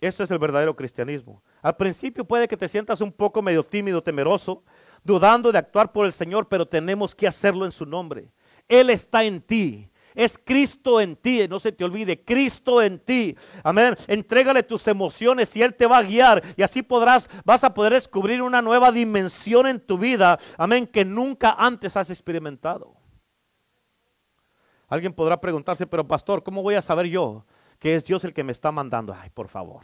[0.00, 1.42] Eso es el verdadero cristianismo.
[1.62, 4.62] Al principio puede que te sientas un poco medio tímido, temeroso,
[5.02, 8.30] dudando de actuar por el Señor, pero tenemos que hacerlo en su nombre.
[8.68, 9.90] Él está en ti.
[10.14, 13.36] Es Cristo en ti, no se te olvide, Cristo en ti.
[13.62, 13.94] Amén.
[14.06, 17.92] Entrégale tus emociones y Él te va a guiar y así podrás, vas a poder
[17.92, 20.38] descubrir una nueva dimensión en tu vida.
[20.56, 22.96] Amén, que nunca antes has experimentado.
[24.88, 27.44] Alguien podrá preguntarse, pero pastor, ¿cómo voy a saber yo
[27.78, 29.14] que es Dios el que me está mandando.
[29.14, 29.82] Ay, por favor.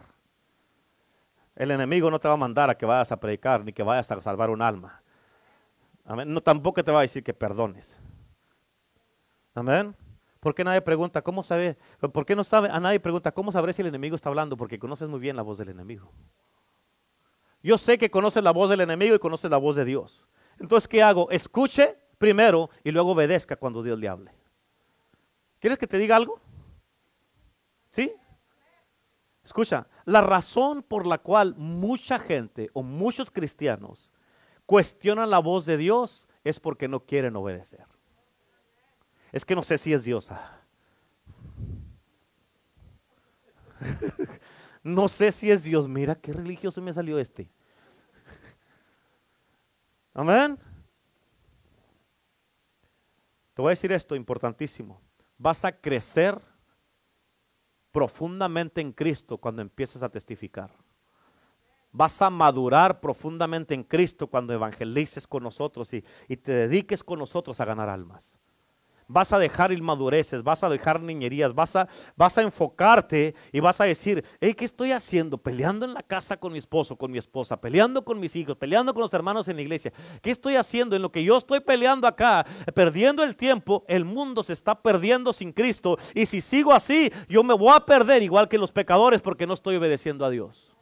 [1.55, 4.11] El enemigo no te va a mandar a que vayas a predicar ni que vayas
[4.11, 5.03] a salvar un alma.
[6.05, 6.33] Amén.
[6.33, 7.97] No, tampoco te va a decir que perdones.
[9.55, 9.95] Amén.
[10.41, 11.77] ¿Por qué nadie pregunta cómo sabe?
[12.13, 12.69] ¿Por qué no sabe?
[12.71, 15.43] A nadie pregunta cómo sabré si el enemigo está hablando, porque conoces muy bien la
[15.43, 16.11] voz del enemigo.
[17.63, 20.27] Yo sé que conoces la voz del enemigo y conoces la voz de Dios.
[20.59, 21.31] Entonces, ¿qué hago?
[21.31, 24.33] Escuche primero y luego obedezca cuando Dios le hable.
[25.61, 26.41] ¿Quieres que te diga algo?
[27.93, 28.13] ¿Sí?
[29.45, 34.11] Escucha, la razón por la cual mucha gente o muchos cristianos
[34.67, 37.85] cuestionan la voz de Dios es porque no quieren obedecer.
[39.31, 40.29] Es que no sé si es Dios.
[44.83, 45.89] no sé si es Dios.
[45.89, 47.51] Mira qué religioso me salió este.
[50.15, 50.59] Amén.
[53.55, 55.01] Te voy a decir esto importantísimo.
[55.37, 56.41] Vas a crecer
[57.93, 60.71] profundamente en Cristo cuando empieces a testificar.
[61.93, 67.19] Vas a madurar profundamente en Cristo cuando evangelices con nosotros y, y te dediques con
[67.19, 68.42] nosotros a ganar almas
[69.13, 73.81] vas a dejar inmadureces, vas a dejar niñerías, vas a, vas a enfocarte y vas
[73.81, 75.39] a decir, hey, ¿qué estoy haciendo?
[75.39, 78.95] Peleando en la casa con mi esposo, con mi esposa, peleando con mis hijos, peleando
[78.95, 79.93] con los hermanos en la iglesia.
[80.23, 80.97] ¿Qué estoy haciendo?
[80.97, 85.33] En lo que yo estoy peleando acá, perdiendo el tiempo, el mundo se está perdiendo
[85.33, 85.99] sin Cristo.
[86.15, 89.55] Y si sigo así, yo me voy a perder igual que los pecadores porque no
[89.55, 90.73] estoy obedeciendo a Dios.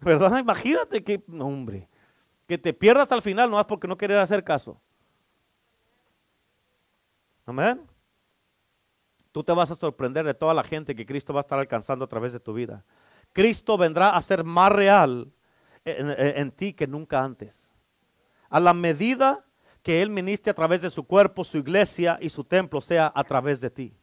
[0.00, 0.38] ¿Verdad?
[0.38, 1.88] Imagínate que, hombre,
[2.46, 4.80] que te pierdas al final no es porque no quieres hacer caso.
[7.46, 7.86] Amén.
[9.32, 12.04] Tú te vas a sorprender de toda la gente que Cristo va a estar alcanzando
[12.04, 12.84] a través de tu vida.
[13.32, 15.32] Cristo vendrá a ser más real
[15.84, 17.70] en, ti que nunca antes.
[18.48, 19.44] A la medida
[19.82, 23.24] que Él ministre a través de su cuerpo, su iglesia y su templo sea a
[23.24, 23.96] través de ti.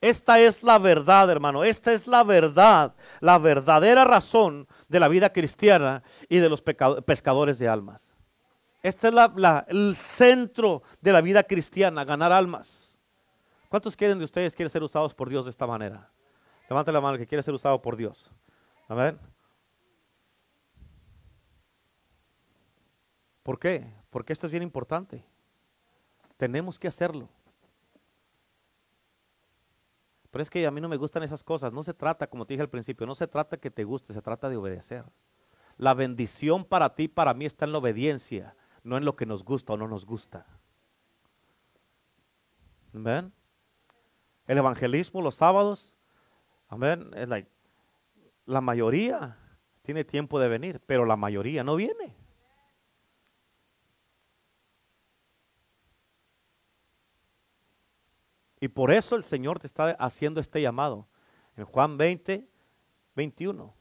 [0.00, 1.62] Esta es la verdad, hermano.
[1.64, 7.58] Esta es la verdad, la verdadera razón de la vida cristiana y de los pescadores
[7.58, 8.13] de almas.
[8.84, 9.14] Este es
[9.68, 12.98] el centro de la vida cristiana, ganar almas.
[13.70, 16.12] ¿Cuántos quieren de ustedes quieren ser usados por Dios de esta manera?
[16.68, 18.30] Levante la mano que quiere ser usado por Dios.
[18.86, 19.18] Amén.
[23.42, 23.90] ¿Por qué?
[24.10, 25.24] Porque esto es bien importante.
[26.36, 27.30] Tenemos que hacerlo.
[30.30, 31.72] Pero es que a mí no me gustan esas cosas.
[31.72, 34.20] No se trata, como te dije al principio, no se trata que te guste, se
[34.20, 35.06] trata de obedecer.
[35.78, 38.54] La bendición para ti, para mí, está en la obediencia
[38.84, 40.46] no en lo que nos gusta o no nos gusta.
[42.94, 43.32] Amén.
[44.46, 45.94] El evangelismo los sábados,
[46.68, 47.10] amén,
[48.46, 49.38] la mayoría
[49.82, 52.14] tiene tiempo de venir, pero la mayoría no viene.
[58.60, 61.06] Y por eso el Señor te está haciendo este llamado.
[61.56, 62.48] En Juan 20,
[63.14, 63.74] 21.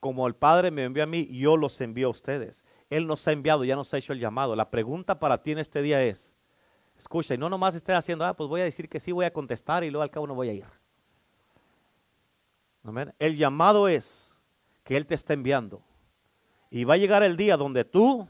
[0.00, 2.64] Como el Padre me envió a mí, yo los envío a ustedes.
[2.90, 4.56] Él nos ha enviado, ya nos ha hecho el llamado.
[4.56, 6.34] La pregunta para ti en este día es,
[6.96, 9.32] escucha, y no nomás estés haciendo, ah, pues voy a decir que sí, voy a
[9.32, 10.66] contestar y luego al cabo no voy a ir.
[12.84, 13.14] Amén.
[13.18, 14.34] El llamado es
[14.82, 15.82] que Él te está enviando.
[16.70, 18.28] Y va a llegar el día donde tú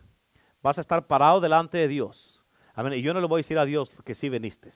[0.62, 2.42] vas a estar parado delante de Dios.
[2.74, 2.94] Amén.
[2.94, 4.70] Y yo no le voy a decir a Dios que sí viniste.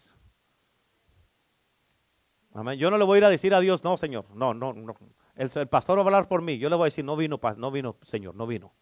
[2.55, 2.79] Amén.
[2.79, 4.95] Yo no le voy a ir a decir a Dios, no, Señor, no, no, no.
[5.35, 6.59] El, pastor va a hablar por mí.
[6.59, 8.73] Yo le voy a decir, no vino, no vino, Señor, no vino.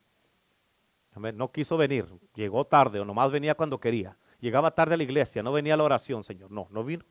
[1.15, 2.07] No quiso venir.
[2.35, 4.17] Llegó tarde o nomás venía cuando quería.
[4.39, 6.51] Llegaba tarde a la iglesia, no venía a la oración, Señor.
[6.51, 7.05] No, no vino.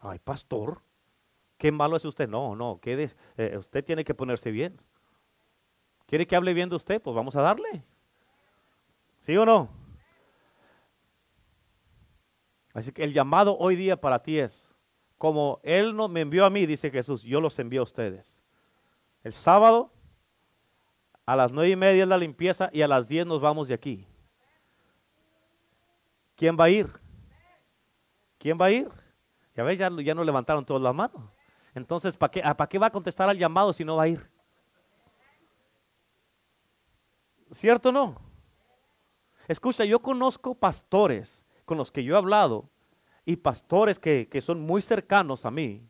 [0.00, 0.82] Ay, pastor,
[1.56, 2.28] qué malo es usted.
[2.28, 4.80] No, no, eh, usted tiene que ponerse bien.
[6.06, 7.00] ¿Quiere que hable bien de usted?
[7.00, 7.84] Pues vamos a darle.
[9.20, 9.68] ¿Sí o no?
[12.74, 14.74] Así que el llamado hoy día para ti es,
[15.16, 18.40] como Él no me envió a mí, dice Jesús, yo los envío a ustedes.
[19.24, 19.92] El sábado
[21.28, 23.74] a las nueve y media es la limpieza y a las diez nos vamos de
[23.74, 24.06] aquí.
[26.34, 26.90] ¿Quién va a ir?
[28.38, 28.88] ¿Quién va a ir?
[29.54, 31.22] Ya ves, ya, no levantaron todas las manos.
[31.74, 34.26] Entonces, ¿para qué, ¿para qué va a contestar al llamado si no va a ir?
[37.52, 38.16] ¿Cierto o no?
[39.48, 42.70] Escucha, yo conozco pastores con los que yo he hablado
[43.26, 45.86] y pastores que, son muy cercanos a mí,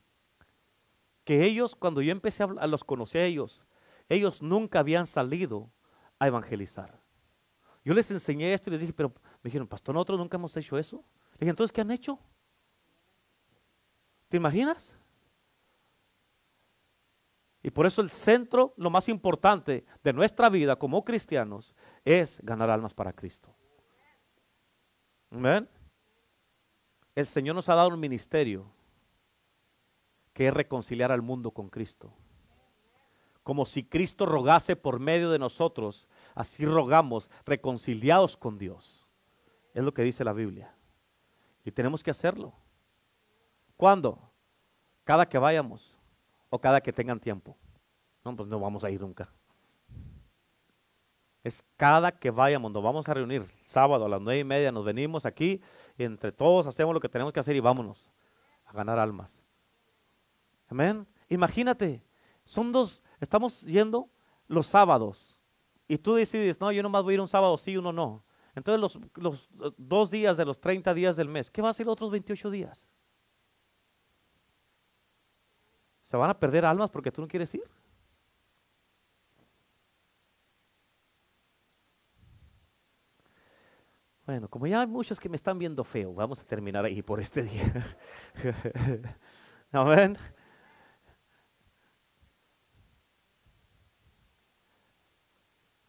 [1.23, 3.68] que ellos, cuando yo empecé a, los conocer a ellos,
[4.09, 5.71] ellos nunca habían salido
[6.19, 7.01] a evangelizar.
[7.85, 9.11] Yo les enseñé esto y les dije, pero
[9.43, 11.05] me dijeron, pastor, nosotros nunca hemos hecho eso.
[11.33, 12.19] Le dije, entonces, ¿qué han hecho?
[14.29, 14.95] ¿Te imaginas?
[17.63, 22.71] Y por eso el centro, lo más importante de nuestra vida como cristianos es ganar
[22.71, 23.55] almas para Cristo.
[25.31, 25.69] Amén.
[27.15, 28.71] El Señor nos ha dado un ministerio
[30.33, 32.13] que es reconciliar al mundo con Cristo.
[33.49, 39.07] Como si Cristo rogase por medio de nosotros, así rogamos reconciliados con Dios.
[39.73, 40.75] Es lo que dice la Biblia.
[41.65, 42.53] Y tenemos que hacerlo.
[43.75, 44.21] ¿Cuándo?
[45.03, 45.97] Cada que vayamos
[46.51, 47.57] o cada que tengan tiempo.
[48.23, 49.33] No, pues no vamos a ir nunca.
[51.43, 54.85] Es cada que vayamos, nos vamos a reunir sábado a las nueve y media, nos
[54.85, 55.63] venimos aquí
[55.97, 58.11] y entre todos hacemos lo que tenemos que hacer y vámonos
[58.67, 59.41] a ganar almas.
[60.69, 61.07] Amén.
[61.31, 62.03] Imagínate,
[62.45, 64.11] son dos, estamos yendo
[64.47, 65.39] los sábados
[65.87, 68.25] y tú decides, no, yo nomás voy a ir un sábado sí, uno no.
[68.55, 71.93] Entonces los, dos días de los 30 días del mes, ¿qué va a ser los
[71.93, 72.91] otros 28 días?
[76.03, 77.63] ¿Se van a perder almas porque tú no quieres ir?
[84.27, 87.21] Bueno, como ya hay muchos que me están viendo feo, vamos a terminar ahí por
[87.21, 87.97] este día.
[89.73, 90.19] Amén.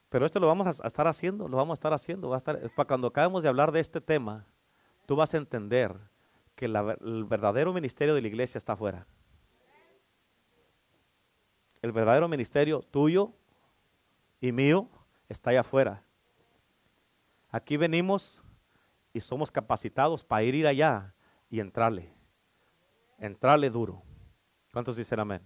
[0.09, 2.29] Pero esto lo vamos a estar haciendo, lo vamos a estar haciendo.
[2.29, 4.45] Va a estar, para cuando acabemos de hablar de este tema,
[5.05, 5.95] tú vas a entender
[6.55, 9.05] que el verdadero ministerio de la iglesia está afuera.
[11.81, 13.31] El verdadero ministerio tuyo
[14.41, 14.89] y mío
[15.29, 16.03] está allá afuera.
[17.51, 18.43] Aquí venimos
[19.13, 21.13] y somos capacitados para ir, ir allá
[21.49, 22.11] y entrarle.
[23.17, 24.01] Entrarle duro.
[24.73, 25.41] ¿Cuántos dicen amén?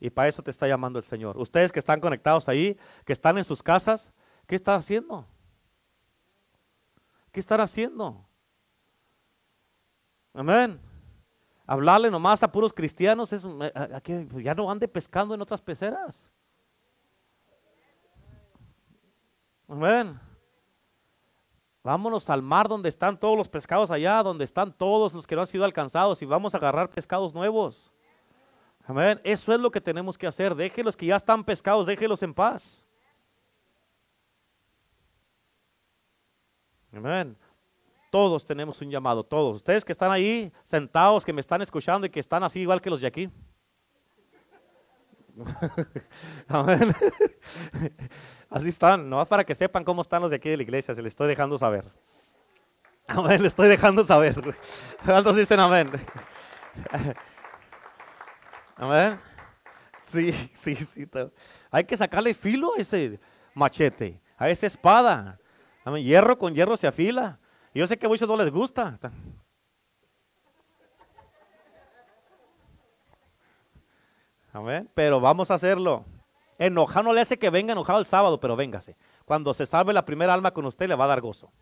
[0.00, 1.38] Y para eso te está llamando el Señor.
[1.38, 4.12] Ustedes que están conectados ahí, que están en sus casas,
[4.46, 5.26] ¿qué están haciendo?
[7.30, 8.26] ¿Qué están haciendo?
[10.32, 10.80] Amén
[11.70, 13.46] hablarle nomás a puros cristianos, es,
[14.02, 16.28] que pues, ya no ande pescando en otras peceras.
[19.68, 20.18] Amén.
[21.84, 25.42] Vámonos al mar donde están todos los pescados allá, donde están todos los que no
[25.42, 27.92] han sido alcanzados y vamos a agarrar pescados nuevos.
[28.90, 29.20] Amén.
[29.22, 30.52] Eso es lo que tenemos que hacer.
[30.52, 32.84] Déjelos que ya están pescados, déjelos en paz.
[36.92, 37.36] Amén.
[38.10, 39.58] Todos tenemos un llamado, todos.
[39.58, 42.90] Ustedes que están ahí sentados, que me están escuchando y que están así igual que
[42.90, 43.30] los de aquí.
[46.48, 46.92] Amén.
[48.50, 51.00] Así están, no para que sepan cómo están los de aquí de la iglesia, se
[51.00, 51.84] les estoy dejando saber.
[53.06, 54.34] Amén, les estoy dejando saber.
[55.04, 55.88] ¿Cuántos dicen amén?
[58.80, 59.20] Amén.
[60.02, 61.06] Sí, sí, sí.
[61.70, 63.20] Hay que sacarle filo a ese
[63.54, 65.38] machete, a esa espada.
[65.84, 66.02] Amén.
[66.02, 67.38] Hierro con hierro se afila.
[67.74, 68.98] Yo sé que a muchos no les gusta.
[74.52, 74.90] Amén.
[74.94, 76.06] Pero vamos a hacerlo.
[76.58, 78.96] Enojado no le hace que venga enojado el sábado, pero véngase.
[79.26, 81.52] Cuando se salve la primera alma con usted, le va a dar gozo.